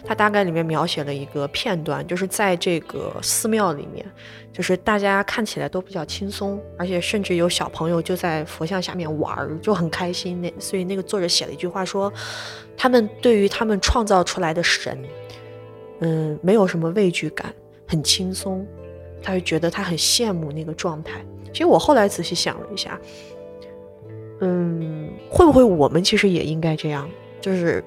[0.03, 4.05] 它大概里面描写了一个片段，就是在这个寺庙里面，
[4.51, 10.39] 就是大家看起来都比较轻松，而且甚至有小朋友就在佛像下面玩儿，就很开心。
[10.41, 12.11] 那所以那个作者写了一句话说，
[12.77, 15.01] 他们对于他们创造出来的神，
[16.01, 17.51] 嗯，没有什么畏惧感，
[17.87, 18.67] 很轻松，
[19.23, 21.25] 他就觉得他很羡慕那个状态。
[21.53, 22.97] 其实我后来仔细想了一下，
[24.41, 27.09] 嗯，会不会我们其实也应该这样？
[27.39, 27.83] 就是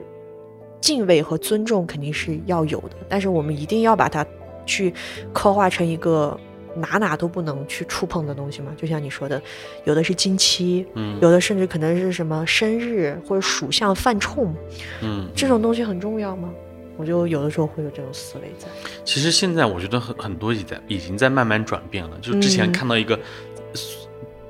[0.81, 4.27] 敬畏和尊重肯定是要有的，但是我们一定要把它
[4.67, 4.93] 去
[5.33, 6.39] 刻画成一个
[6.75, 8.73] 哪哪都不能去触碰的东西嘛。
[8.77, 9.41] 就像你说的，
[9.85, 14.55] 有的是经期，嗯有的甚至可能是什么生日或者属相犯冲，
[15.03, 16.51] 嗯，这种东西很重要吗？
[16.97, 18.69] 我就有的时候会有这种思维在。
[19.05, 22.17] 其实现在我觉得很很多已在已经在慢慢转变了。
[22.21, 23.19] 就之前嗯看到一个，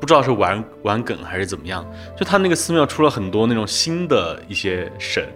[0.04, 1.82] 不知道是玩玩梗还是怎么样，
[2.14, 5.26] 就他那个寺庙出了很多那种新的一些神，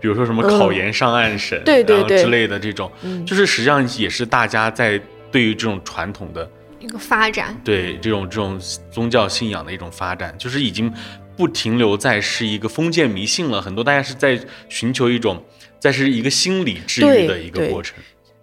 [0.00, 5.00] 比如说什么考研上岸神，嗯对对对然后之类的这种，嗯，就是实际上也是大家在
[5.30, 6.50] 对于这种传统的
[6.80, 10.92] 一个发展，对这种这种宗教信仰的一种发展，就是已经
[11.36, 14.36] 不停留在是一个封建迷信了，很多大家是在
[14.68, 15.40] 寻求一种，
[15.78, 17.94] 在是一个心理治愈的一个过程。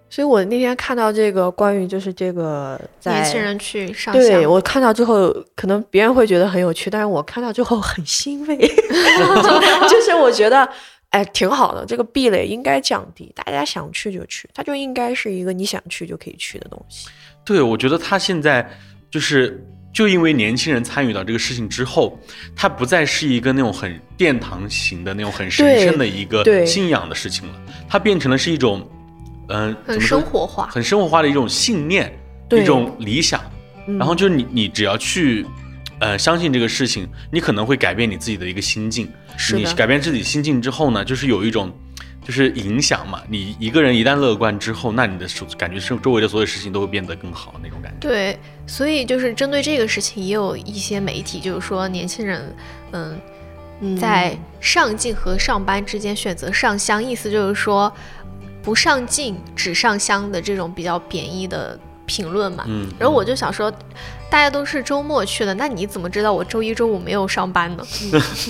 [0.09, 8.57] 所以我那天看到这个关于就是这个在年轻人去上对香，我看到之后，可能别人会觉得很有趣，但是我看到之后很欣慰，
[9.89, 10.67] 就是我觉得，
[11.09, 17.07] 哎，挺好的，这个壁垒应该降低，大家想去就去，它就应该是一个你想去就可以去的东西。
[17.43, 18.65] 对，我觉得他现在
[19.11, 19.61] 就是
[19.93, 22.17] 就因为年轻人参与到这个事情之后，
[22.55, 27.53] 它不再是一个那种很殿堂型的那种很神圣的一个信仰的事情了，
[27.89, 28.87] 它变成了是一种，
[29.49, 30.67] 嗯、怎很生活化。
[30.67, 32.11] 很生活化的一种信念，
[32.51, 33.39] 一种理想。
[33.41, 33.51] 嗯
[33.99, 35.45] 然后就是你，你只要去，
[35.99, 39.05] 呃，相信这个事情，你可能会改变你自己的一个心境。
[39.05, 41.71] 你是的改变自己心境之后呢，就是有一种，
[42.25, 43.21] 就是影响嘛。
[43.29, 47.99] 你一个人一旦乐观之后，那你的所感觉是周围的所有事情都会变得更好那种感觉。
[47.99, 52.55] 对，所以就是针对这个事情，也有一些媒体就是说，年轻人，
[52.91, 53.19] 嗯，
[53.81, 57.93] 嗯在上进和上班之间选择上香，意思就是说，
[58.65, 62.65] 不上进只上香的这种比较贬义的评论嘛。
[62.67, 63.71] 嗯，然后我就想说，
[64.29, 67.85] 大家都是周末去的，那你怎么知道我周一周五没有上班呢？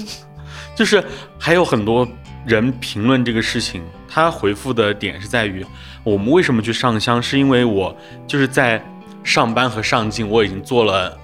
[0.74, 1.04] 就是
[1.38, 2.08] 还有很多
[2.46, 5.66] 人评论这个事情，他回复的点是在于，
[6.04, 8.84] 我们为什么去上香，是因为我就是在
[9.24, 11.18] 上班和上进，我已经做了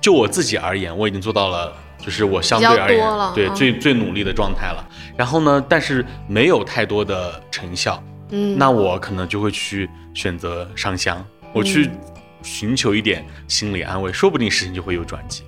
[0.00, 4.84] 就我自己而言，我已经做到了，就是我相对而言对嗯最最努力的状态了。
[5.16, 12.00] 然后呢，但是没有太多的成效，嗯，那我可能就会去选择上香，我去嗯
[12.42, 15.42] 寻求一点心理安慰，说不定事情就会有转机。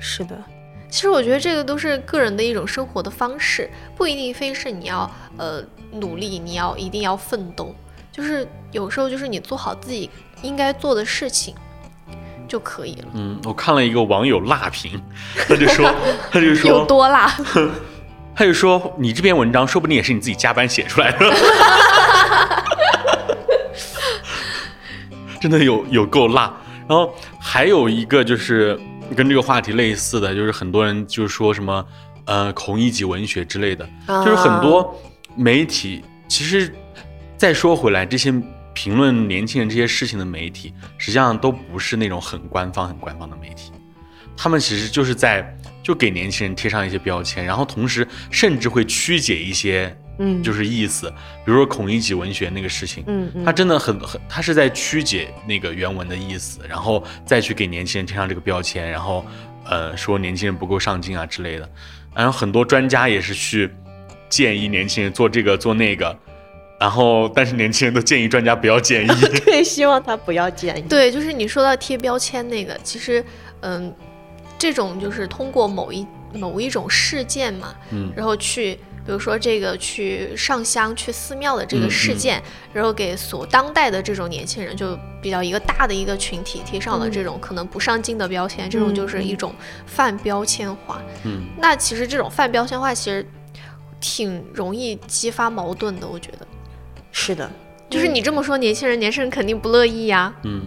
[0.00, 0.36] 是的，
[0.90, 7.74] 其实我觉得这个都是个人的一种生活的方式，不一定非是你要呃努力，你要一定要奋斗，
[8.10, 10.10] 就是有时候就是你做好自己
[10.42, 11.54] 应该做的事情
[12.48, 13.08] 就可以了。
[13.14, 15.02] 嗯，我看了一个网友辣评，
[15.48, 15.94] 他就说，
[16.30, 17.32] 他就说有说，多辣？
[18.36, 21.18] 他就说，你这篇文章说不定也是你自己加班写出来的，
[25.40, 26.54] 真的有有够辣。
[26.86, 28.78] 然后还有一个就是
[29.16, 31.84] 跟这个话题类似的，就是很多人就是说什么
[32.26, 34.94] 呃孔乙己文学之类的，就是很多
[35.34, 36.72] 媒体其实
[37.36, 38.32] 再说回来，这些
[38.74, 43.72] 评论年轻人这些事情的媒体，实际上都不是那种很官方、很官方的媒体，
[44.36, 51.10] 他们其实就是在就给年轻人贴上一些标签，然后同时甚至会曲解一些嗯，就是意思，
[51.44, 59.24] 比如说孔乙己文学那个事情，嗯嗯，他真的很很，他是在曲解那个原文的意思，然后再去给年轻人贴上这个标签，然后
[59.64, 61.68] 呃说年轻人不够上进啊之类的。
[62.14, 63.68] 然后很多专家也是去
[64.28, 66.16] 建议年轻人做这个做那个，
[66.78, 69.08] 然后但是年轻人都建议专家不要建议。
[69.44, 70.82] 对，希望他不要建议。
[70.82, 73.24] 对，就是你说到贴标签那个，其实
[73.62, 73.92] 嗯，
[74.56, 78.78] 这种就是通过某一某一种事件嘛，嗯然后去。
[79.04, 89.54] 比如说这个去上香、去寺庙的这个嗯嗯事件，然后给所当代的这种年轻人，就比较一个大的一个群体贴上了嗯这种可能不上进的标签，这种就是一种
[89.86, 91.02] 泛标签化。
[91.24, 93.26] 嗯，那其实这种泛标签化其实
[94.00, 96.46] 挺容易激发矛盾的，我觉得。
[97.12, 97.50] 是的，
[97.90, 100.34] 就是你这么说，年轻人，年轻人肯定不乐意呀。
[100.44, 100.62] 嗯，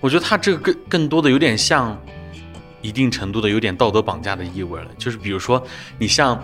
[0.00, 1.96] 我觉得他这个更更多的有点像
[2.82, 4.88] 一定程度的有点道德绑架的意味了。
[4.98, 5.64] 就是比如说，
[5.98, 6.38] 你像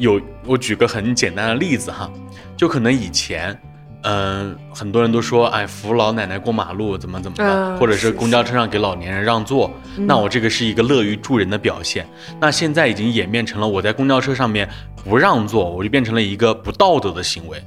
[0.00, 2.10] 有我举个很简单的例子哈，
[2.56, 3.56] 就可能以前。
[4.02, 12.08] 嗯，很多人都说，哎，扶老奶奶过马路怎么怎么的，嗯或者是是公交车上给老年人让座，那我这个是一个乐于助人的表现。
[12.40, 14.66] 那现在已经演变成了我在公交车上面
[15.04, 17.62] 不让座，我就变成了一个不道德的行为。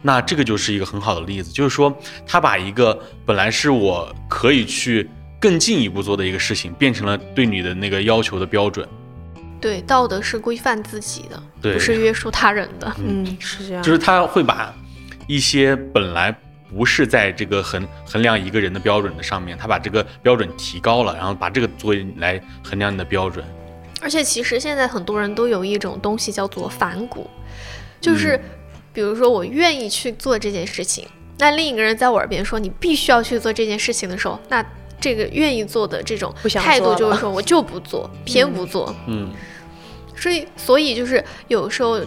[0.00, 1.94] 那这个就是一个很好的例子，就是说
[2.26, 5.06] 他把一个本来是我可以去
[5.38, 8.88] 更进一步做的一个事情，变成了对你的那个要求的标准。
[9.64, 12.94] 对，道德是规范自己的，对不是约束他人的。
[12.98, 14.70] 嗯，是这样，就是他会把
[15.26, 16.30] 一些本来
[16.68, 23.42] 不是在这个衡衡量一个人的标准的上面，他把这个标准提高了，然后把这个作为来衡量你的标准。
[24.02, 27.26] 而且其实现在很多人都有一种东西叫做反骨，
[28.02, 28.38] 就是
[28.92, 34.62] 比如说我愿意去做这件事情，那另一个人在我耳边说你必须要去做这件事情的时候，那
[35.00, 38.94] 这个愿意做的这种态度就是说我就不做，偏不做。
[39.06, 39.30] 嗯
[40.16, 42.00] 所以所以就是有时候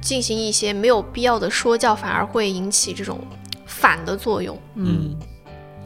[0.00, 3.20] 进行一些没有必要的说教，反而会引起这种
[3.66, 4.58] 反的作用。
[4.74, 5.16] 嗯，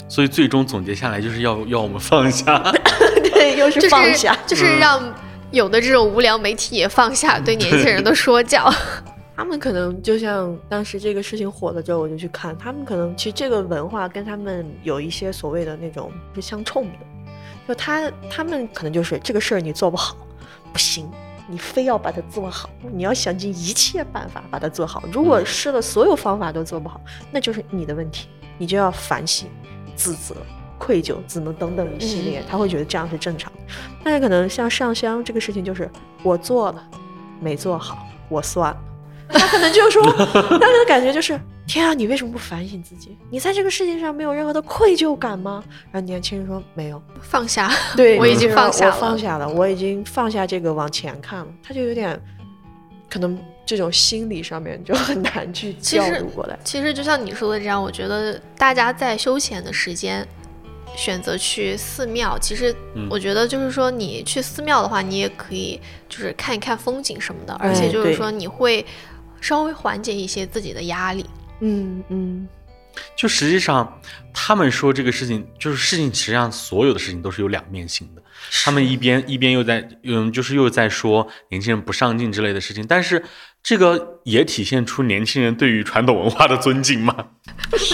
[0.08, 2.62] 所以最终总结下来就是要要我们放下。
[3.32, 5.02] 对，又是就是放下，就是让
[5.50, 8.72] 有的这种无聊媒体也放下对年轻人的说教。
[9.34, 16.98] 他们可能就像当时这个事情火了之后，我就去看，他们可能其实这个文化跟他们有一些所谓的那种是相冲的，
[17.66, 20.16] 就他他们可能就是这个事儿你做不好，
[20.72, 21.10] 不行，
[21.48, 25.02] 你非要把它做好，你要想尽一切办法把它做好。
[25.12, 27.00] 如果试了所有方法都做不好，
[27.30, 28.28] 那就是你的问题，
[28.58, 29.48] 你就要反省、
[29.96, 30.36] 自责。
[30.78, 33.58] 愧疚，怎么等等一系列，他会觉得这样是正常的。
[34.02, 35.88] 但是可能像上香这个事情，就是
[36.24, 36.84] 我做了，
[37.40, 38.80] 没做好，我算了。
[39.30, 43.16] 他可能就说，他可能感觉就是，天啊，你为什么不反省自己？
[43.30, 45.62] 你在这个世界上没有任何的愧疚感吗？
[45.90, 51.46] 然后年轻人说没有， 放下，对我已经放下了放下了，我已经放下这个往前看了。
[51.62, 52.20] 他就有点，
[53.08, 56.58] 可能这种心理上面就很难去其实调度过来。
[56.64, 60.26] 其实就像你说的这样，我觉得大家在休闲的时间
[60.96, 68.84] 选择去寺庙，其实嗯我觉得就是说，你去寺庙的话，你也可以就是看一看风景什么的，而哎且就是说你会
[69.40, 71.22] 稍微缓解一些自己的压力。
[71.22, 72.48] 嗯嗯嗯，
[73.16, 74.00] 就实际上，
[74.34, 78.22] 他们说这个事情，就是事情实际上所有的事情都是有两面性的。
[78.64, 83.24] 他们一边一边又在，嗯，就是又在说年轻人不上进之类的事情，但是
[83.62, 87.14] 这个也体现出年轻人对于传统文化的尊敬嘛。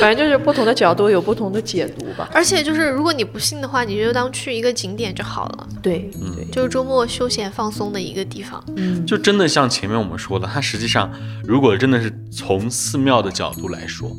[0.00, 2.28] 反正就是不同的角度有不同的解读吧。
[2.32, 8.62] 而且就是如果你不信的话，你就当去一个景点就好了，对嗯对，就是周末休闲放松的一个地方。
[8.76, 11.10] 嗯，就真的像前面我们说的，它实际上
[11.44, 14.10] 如果真的是从寺庙的角度来说，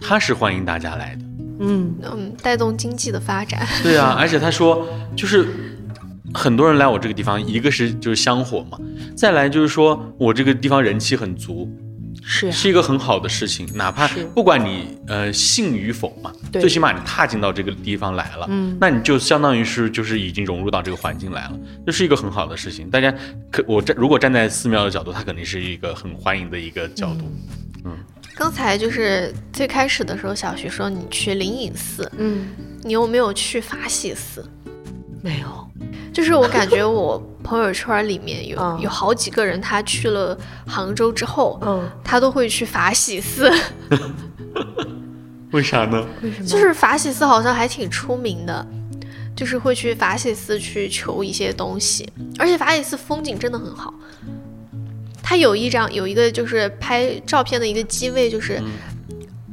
[0.00, 1.22] 它是欢迎大家来的。
[1.60, 3.66] 嗯嗯，带动经济的发展。
[3.82, 5.48] 对啊，而且他说就是
[6.34, 8.78] 很多人来我这个地方，一个是就是香火嘛，
[9.16, 11.70] 再来就是说我这个地方人气很足，
[12.22, 16.60] 是呀是一个很好的事情，哪怕不管你呃信与否嘛，对。
[16.60, 18.76] 最起码你踏进到这个地方来了，嗯。
[18.80, 22.90] 那你就相当于是就是已经融入到这个环境来了，这是一个很好的事情。
[22.90, 23.14] 大家
[23.50, 27.30] 可我站如果站在寺庙的角度，它肯定是一个很欢迎的一个角度。
[27.84, 27.96] 嗯。
[28.36, 32.48] 刚才就是最开始的时候，小徐说你去灵隐寺，嗯，
[32.82, 34.44] 你有没有去法喜寺？
[35.24, 35.46] 没有，
[36.12, 43.50] 就是我感觉我朋友圈里面有、嗯有好几个人，他去了杭州之后，嗯，他都会去法喜寺，
[45.50, 46.06] 为啥呢？
[46.22, 46.46] 为什么？
[46.46, 48.66] 就是法喜寺好像还挺出名的，
[49.34, 52.06] 就是会去法喜寺去求一些东西，
[52.38, 53.94] 而且法喜寺风景真的很好。
[55.22, 58.62] 它有一张有一个就是拍照片的一个机位，就是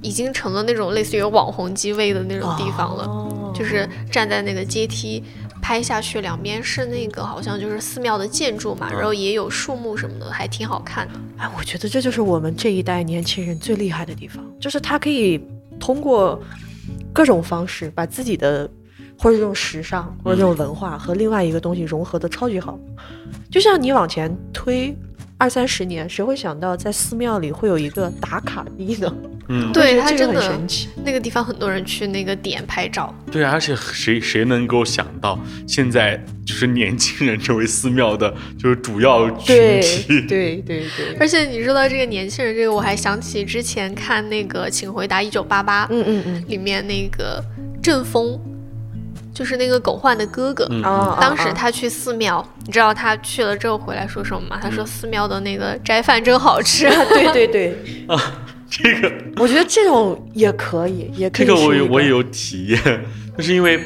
[0.01, 3.05] 已经成了那种类似于网红机位的那种地方了。
[3.05, 5.21] 哦就是站在那个阶梯
[5.61, 11.13] 拍下去，两边是那个好像就是寺庙的建筑嘛，然后也有树木什么的，还挺好看的。
[11.37, 15.41] 哎，我觉得这就是我们这一代年轻人最厉害的地方，就是他可以
[15.79, 16.41] 通过
[17.13, 18.69] 各种方式把自己的
[19.17, 22.77] 或者这种时尚或者这种文化和另外一个东西融合的超级好。
[23.49, 24.95] 就像你往前推
[25.41, 29.11] 二三十年，谁会想到在寺庙里会有一个打卡地呢？
[29.47, 30.87] 嗯，对它真的神奇。
[31.03, 40.03] 那个地方很多人去那个点拍照，对啊，而且谁谁能够想到现在就是年轻人成为寺庙的就是主要群对体？
[40.27, 47.43] 对对对，而且你说到这个年轻人，这个我还想起之前看那个《请回答一九八八》嗯嗯嗯里面那个
[47.81, 48.39] 郑峰，
[49.33, 50.67] 就是那个狗焕的哥哥。
[51.19, 54.59] 当时啊他去寺庙，你知道他去了之后回来说什么吗？
[54.61, 56.87] 他说寺庙的那个斋饭真好吃。
[56.87, 57.77] 啊对对对，
[58.69, 63.05] 这个我觉得这种也可以，也可以这个我有我也有体验，
[63.37, 63.83] 就是因为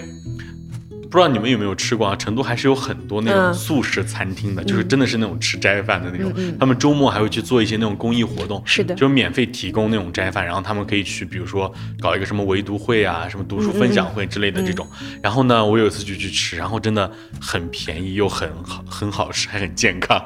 [1.15, 2.15] 不知道你们有没有吃过啊？
[2.15, 6.33] 成都还是有很多那种嗯素食餐厅的，就是真的是那种吃斋饭的那种。
[6.59, 14.85] 他们周末还会去做一些那种公益活动，是的就是免费提供那种斋饭，然后他们可以去，比如说搞一个什么围读会啊，什么读书分享会之类的这种。
[15.23, 17.09] 然后呢，我有一次就去吃，然后真的
[17.39, 20.21] 很便宜又很好，很好吃，还很健康。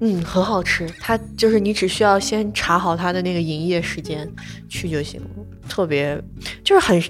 [0.00, 0.86] 嗯，很好吃。
[1.00, 4.30] 它就是你只需要先查好它的那个营业时间
[4.68, 5.28] 去就行了，
[5.68, 6.22] 特别
[6.62, 7.02] 就是很，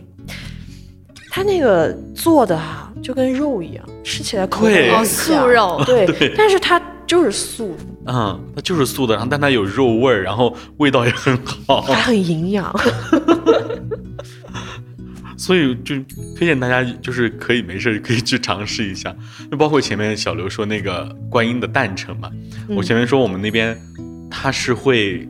[1.39, 7.77] 它那个做的啊就跟肉一样，吃起来口感对哦，很素肉，对，但是它就是素。
[8.05, 12.75] 的，嗯，它就是素的，然后但它有肉味儿，然后味道也很好，还很营养。
[15.39, 15.95] 所以就
[16.37, 19.15] 推荐大家就是可以没事可以去尝试一下。
[19.49, 22.29] 就包括前面小刘说那个观音的诞辰嘛，
[22.71, 23.79] 我前面说我们那边
[24.29, 25.29] 它是会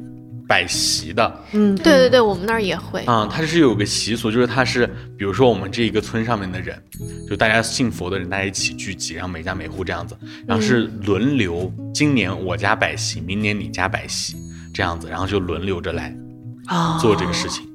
[0.49, 3.03] 摆席的，嗯，对对对，我们那儿也会。
[3.05, 4.87] 啊、它是有个习俗，就是它是，
[5.17, 6.83] 比如说我们这一个村上面的人，
[7.29, 14.37] 就大家信佛的人，大家一起聚集，然后每家每户这样子，然后是轮流，今年我家摆席，明年你家摆席，
[14.73, 16.17] 这样子，然后就轮流着来
[16.65, 17.69] 啊，做这个事情。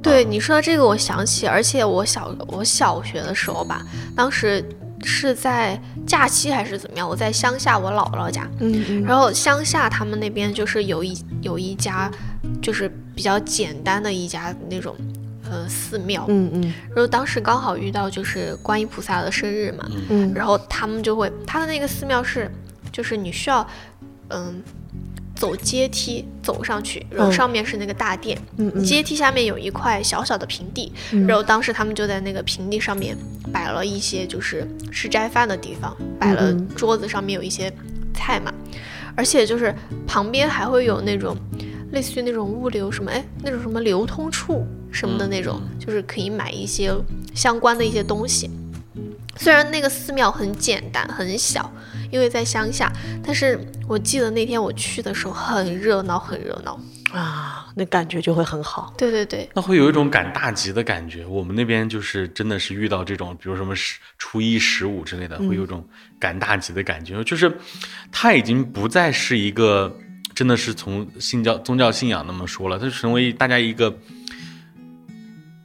[0.00, 3.84] 对你说到这个，我想起，而且我小我小学的时候吧，
[4.16, 4.64] 当时
[5.02, 12.10] 是在假期还是怎么样，我在乡下我姥姥家，嗯嗯，然后乡下他们那边就是有一有一家，
[12.60, 14.96] 就是比较简单的一家那种
[15.50, 16.74] 呃寺庙，嗯嗯。
[16.88, 22.50] 然后当时刚好遇到就是观音菩萨的生日嘛，嗯，然后他们就会他的那个寺庙是
[22.90, 23.66] 就是你需要
[24.28, 24.62] 嗯。
[25.42, 28.38] 走阶梯走上去，然后嗯上面是那个大殿，
[28.84, 31.26] 阶梯下面有一块小小的平地，嗯。
[31.26, 33.16] 然后当时他们就在那个平地上面
[33.52, 37.68] 摆了一些就是吃斋饭的地方，摆了嗯桌子上面有一些
[38.14, 38.54] 菜嘛，
[39.16, 39.74] 而且就是
[40.06, 41.36] 旁边还会有那种
[41.90, 46.94] 类似于那种物流什么哎那种什么流通处什么的那种，就是可以买一些
[47.34, 48.48] 相关的一些东西。
[49.36, 51.68] 虽然那个寺庙很简单很小，
[52.12, 52.92] 因为在乡下，
[53.24, 53.58] 但是
[53.88, 56.78] 我记得那天我去的时候很热闹，很热闹。
[57.12, 58.94] 啊，那感觉就会很好。
[58.96, 61.26] 对对对，那会有一种赶大集的感觉。
[61.26, 65.86] 我们那边就是真的是遇到这种，比如什么十初一十五之类的，会有种
[66.18, 67.22] 赶大集的感觉。
[67.24, 67.54] 就是
[68.10, 69.94] 它已经不再是一个
[70.34, 73.94] 真的是从信教宗教信仰那么说了，它就成为大家一个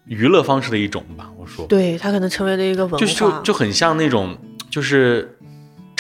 [0.04, 1.32] 娱乐方式的一种吧。
[1.38, 4.38] 我说，对，它可能成为了一个文化，就就就很像那种
[4.70, 5.37] 就是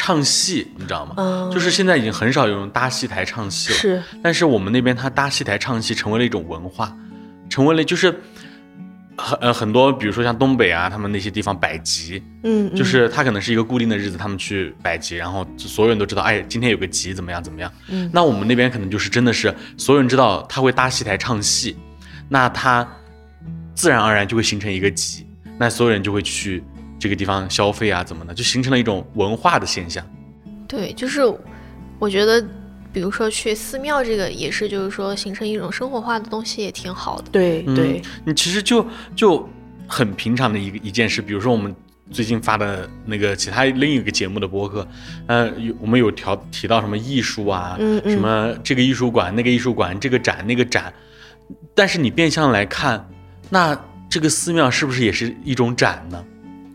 [0.07, 1.15] 唱戏，你知道吗？
[1.17, 3.75] 嗯，就是现在已经很少有人搭戏台唱戏了。
[3.77, 6.95] 是但是我们那边他搭戏台唱戏成为了一种文化，
[7.49, 8.17] 成为了就是
[9.17, 17.69] 很呃很多，比如说像东北啊，他们那些地方摆集，嗯，嗯就是他可能是一个固定的日子，他们去摆集，然后所有人都知道，哎，今天有个集怎么样怎么样。
[17.89, 21.75] 嗯那我们那边可能就是真的是所有人知道他会搭戏台唱戏，
[22.29, 22.87] 那他
[23.75, 25.27] 自然而然就会形成一个集，
[25.57, 26.63] 那所有人就会去
[26.99, 30.05] 这个地方消费啊，怎么的，就形成了一种文化的现象。
[30.67, 31.21] 对，就是
[31.99, 32.45] 我觉得，
[32.91, 37.29] 比如说去寺庙，这个也是，就是说形成一种生活化的东西，也挺好的。
[37.29, 38.85] 嗯对对，你其实就
[39.15, 39.47] 就
[39.87, 41.73] 很平常的一个一件事，比如说我们
[42.11, 44.87] 最近发的那个其他另一个节目的播客，
[45.27, 50.93] 呃，有我们有调提到什么艺术啊，嗯嗯什么这个艺术馆、那个艺术馆、这个展、那个展，
[51.75, 53.07] 但是你变相来看，
[53.49, 53.77] 那
[54.09, 56.23] 这个寺庙是不是也是一种展呢？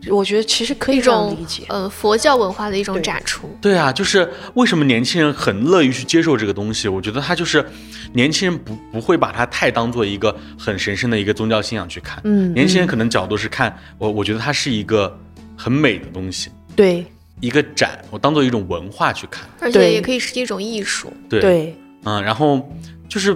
[0.09, 1.63] 我觉得其实可以一这样种理解。
[1.69, 3.49] 呃佛教文化的一种展出。
[3.61, 6.87] 对啊，就是为什么年轻人很乐于去接受这个东西？
[6.87, 7.65] 我觉得他就是
[8.13, 12.19] 年轻人不不会把它太当做一个很神圣的一个宗教信仰去看。
[12.23, 15.17] 嗯，年轻人嗯可能角度是看我，我觉得它是一个
[15.55, 17.05] 很美的东西，对
[17.39, 19.47] 一个展，我当做一种文化去看。
[19.59, 21.11] 而且也可以是一种艺术。
[21.29, 22.69] 对，对嗯，然后
[23.07, 23.35] 就是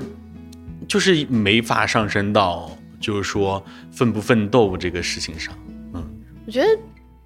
[0.88, 5.54] 就是没法上升到就是说奋不奋斗这个事情上。
[6.48, 6.68] 我觉得，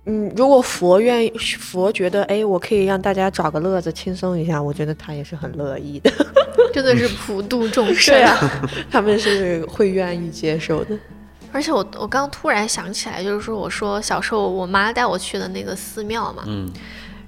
[0.07, 6.11] 嗯，如果佛愿意，佛觉得，哎，我可以让大家找个乐子，轻松一下，我觉得他也是很乐意的。
[6.73, 8.15] 真的是普度众生。
[8.15, 8.35] 对啊，
[8.89, 10.97] 他们是会愿意接受的。
[11.51, 16.67] 而且我我刚突然想起来，就是说我说小时候我妈带我去的那个寺庙嘛，嗯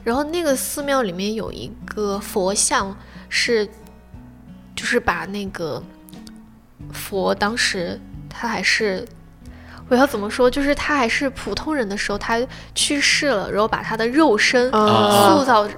[0.04, 2.98] 然后那个寺庙里面有一个佛像
[3.30, 3.68] 是，
[4.76, 5.82] 就是把那个
[6.92, 9.08] 佛当时他还是。
[9.94, 10.50] 我要怎么说？
[10.50, 12.42] 就是他还是普通人的时候，他
[12.74, 15.70] 去世了，然后把他的肉身啊塑造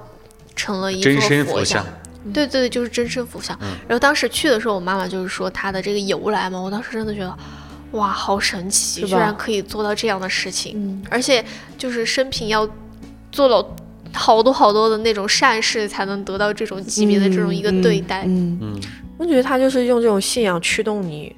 [0.54, 3.54] 成了一座真身佛像像。，对对对，就是真身佛像。
[3.60, 7.36] 嗯然后当时去的时候，我妈妈就是说他的这个由来嘛，我当时真的觉得，
[7.90, 11.44] 哇，好神奇，居然可以做到这样的事情，嗯，而且
[11.76, 12.66] 就是生平要
[13.30, 13.76] 做了
[14.14, 18.24] 好多好多的那种善事，才能得到这种级别的这种一个对待。
[18.26, 18.80] 嗯，嗯，
[19.18, 21.36] 我觉得他就是用这种信仰驱动，你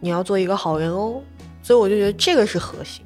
[0.00, 1.22] 你要做一个好人哦。
[1.66, 3.04] 所以我就觉得这个是核心，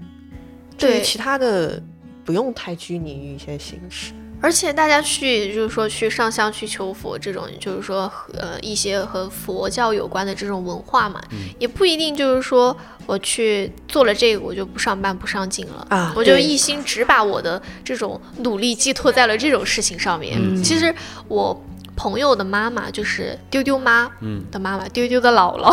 [0.76, 1.82] 对其他的
[2.26, 4.12] 不用太拘泥于一些形式。
[4.42, 20.38] 而且大家去就是说去上香去求佛这种，就是说和呃一些和佛教有关的这种文化嘛，嗯也不一定就是说我去做了这个我就不上班不上进了啊我就一心只把我的这种努力寄托在了这种事情上面。
[20.38, 20.94] 嗯其实
[21.28, 21.58] 我
[22.00, 24.42] 朋友的妈妈就是丢丢妈嗯。
[24.50, 25.70] 的妈妈，丢丢的姥姥，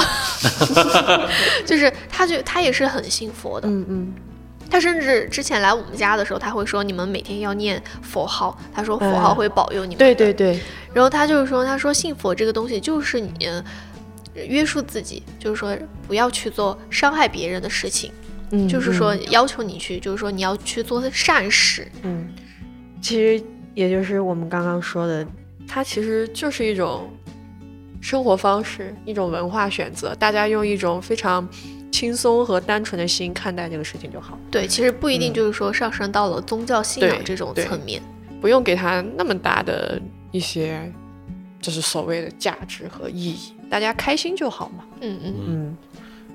[1.65, 4.13] 就是她就她也是很信佛的，嗯嗯，
[4.69, 9.97] 他甚至之前来我们家的时候，他会说你们每天要念佛号，他说佛号嗯会保佑你们。
[9.99, 10.33] 对对。
[10.33, 10.59] 对，
[10.93, 13.63] 然后他就是说，他说信佛这个东西就是你呃
[14.35, 15.73] 约束自己，就是说
[16.07, 18.11] 不要去做伤害别人的事情，
[18.51, 19.31] 嗯，就是说嗯。
[19.31, 21.87] 要求你去，就是说你要去做善事。
[22.03, 22.27] 嗯，
[23.01, 23.41] 其实
[23.73, 25.25] 也就是我们刚刚说的，
[25.67, 27.11] 它其实就是一种
[28.01, 31.47] 生活方式，一种文化选择，大家用一种非常
[31.91, 38.01] 轻松和单纯的心看待这个事情就好，对，其实不一定嗯就是说上升到了宗教信仰这种层面。
[38.39, 39.99] 不用给它那么大的
[40.31, 40.89] 一些
[41.59, 44.83] 就是所谓的价值和意义，大家开心就好嘛。
[45.01, 45.77] 嗯嗯，嗯，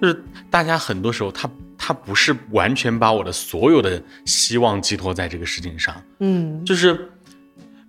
[0.01, 7.09] 就是大家很多时候他他不是完全把我的所有的希望寄托在这个事情上，嗯，就是。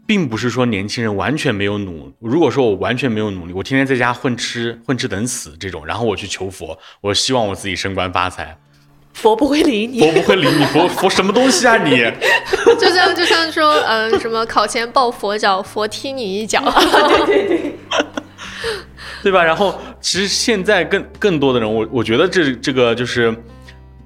[0.05, 8.57] 并不是说年轻人完全没有努，如果说我完全没有努力，我天天在家混吃混吃等死这种，然后我去求佛，我希望我自己升官发财，
[9.13, 9.99] 佛不会理你。
[9.99, 11.91] 佛不会理你，佛佛什么东西啊你？
[12.79, 16.61] 就像就像说呃什么考前抱佛脚，佛踢你一脚。
[17.25, 17.73] 对对对
[19.23, 19.41] 对吧？
[19.43, 23.33] 然后其实现在更更多的人，我我觉得这这个就是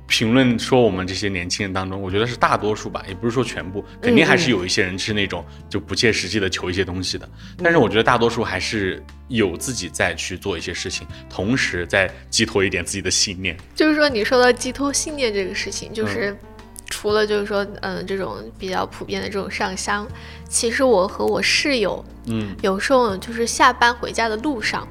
[0.07, 7.29] 评论说我们这些年轻人当中，我觉得是大多数吧，也不是说全部，肯定还是有一些人是那种就不切实际的求一些东西的。
[7.57, 13.57] 但是我觉得大多数还是有自己在去做一些事情，同时在寄托一点自己的信念。
[13.75, 16.33] 就是说，你说到寄托信念这个事情，就是
[16.85, 20.07] 除了就是说，嗯，这种比较普遍的这种上香，
[20.47, 24.87] 其实我和我室友嗯，有时候就是下班回家的路上，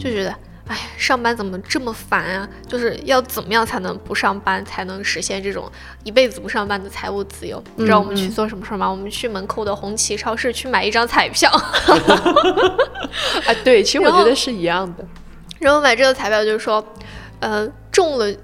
[0.00, 0.34] 就觉得。
[0.66, 2.48] 哎，上班怎么这么烦啊？
[2.66, 5.70] 就是要怎么样才能不上班，才能实现这种
[6.04, 7.62] 一辈子不上班的财务自由？
[7.76, 8.88] 你知道我们去嗯做什么事儿吗？
[8.88, 11.50] 我们去门口的红旗超市去买一张彩票，
[13.46, 15.06] 啊，对，其实我觉得是一样的。
[15.58, 16.82] 然后买这个彩票就是说，
[17.40, 18.34] 呃，中了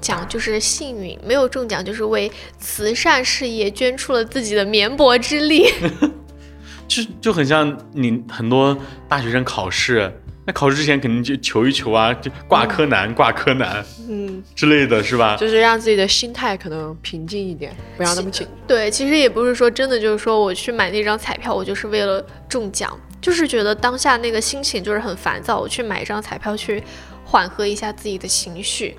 [0.00, 5.70] 奖就是幸运，没有中奖就是为慈善事业捐出了自己的绵薄之力。
[6.88, 8.76] 就就很像你很多
[9.08, 15.36] 大学生考试，那考试之前肯定就求一求啊，就挂科难、挂科难嗯，之类的是吧？
[15.36, 18.46] 就是让自己的心态可能平静一点，不要那么紧。
[18.66, 26.80] 对，其实也不是说真的，就是说我去买那张彩票，我就是为了中奖，就是觉得当下那个心情就是很烦躁，我去买一张彩票去
[27.24, 28.96] 缓和一下自己的情绪。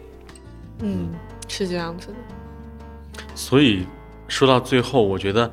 [0.82, 1.08] 嗯，
[1.48, 2.14] 是这样子的。
[3.34, 3.86] 所以
[4.28, 5.50] 说到最后，我觉得，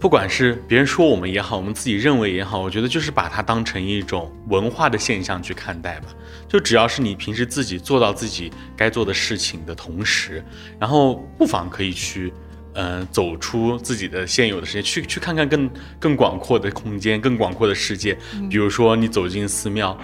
[0.00, 6.08] 不管是别人说我们也好，我们自己认为也好，我觉得就是把它当成一种文化的现象去看待吧。
[6.48, 10.42] 就只要是你平时自己做到自己该做的事情的同时，
[10.78, 12.32] 然后不妨可以去，
[12.72, 18.16] 呃，走出自己的现有的世界，去去看看更更广阔的空间，更广阔的世界。
[18.48, 19.96] 比如说你走进寺庙，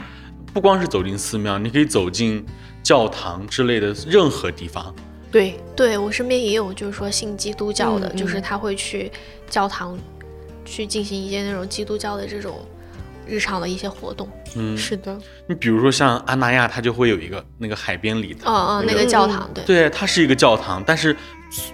[0.52, 2.44] 不光是走进寺庙，你可以走进
[2.82, 4.94] 教堂之类的任何地方。
[5.36, 9.12] 对，对我身边也有，就是说信基督教的，嗯就是嗯他会去
[9.50, 9.98] 教堂
[10.64, 12.58] 去进行一些那种基督教的这种
[13.26, 14.26] 日常的一些活动。
[14.54, 15.14] 嗯，是的，
[15.46, 21.14] 你比如说像安那亚，它就会有一个那个海边礼堂，嗯嗯，那个个教堂，对，对，它是一个教堂，但是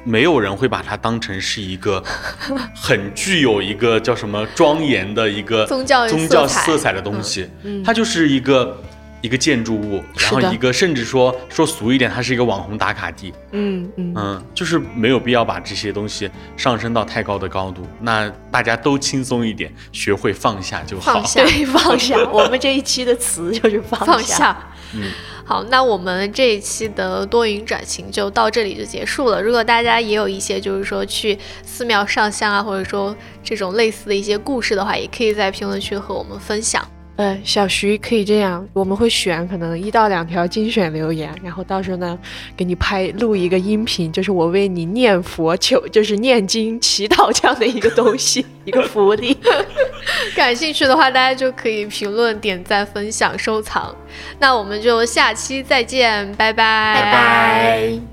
[0.02, 2.02] 没有人会把它当成是一个
[2.74, 8.76] 很具有一个叫什么庄严的一个宗教宗教色彩的东西，嗯它就是一个
[9.22, 21.14] 一个建筑物，然后一个甚至说说俗一点，它是一个网红打卡地，嗯嗯嗯，就是没有必要把这些东西上升到太高的高度，那大家都轻松一点，学会放下就好。
[21.14, 22.18] 放下对，放下。
[22.30, 24.56] 我们这一期的词就是放放下。
[24.94, 25.10] 嗯，
[25.44, 29.40] 好，那我们这一期的多云转晴就到这里就结束了。
[29.40, 36.86] 如果大家也有一些就是说去寺庙上香啊，或者说这种类似的一些故事的话，也可以在评论区和我们分享。
[37.16, 42.18] 呃，小徐可以这样，我们会选可能一到两条精选留言，然后到时候呢，
[42.56, 49.36] 给你拍录一个音频，就是我为你念佛求，就是念经祈祷这样的一个东西， 一个福利。
[50.34, 53.94] 感兴趣的话，大家就可以评论、点赞、分享、收藏。
[54.38, 58.11] 那我们就下期再见，拜拜，拜拜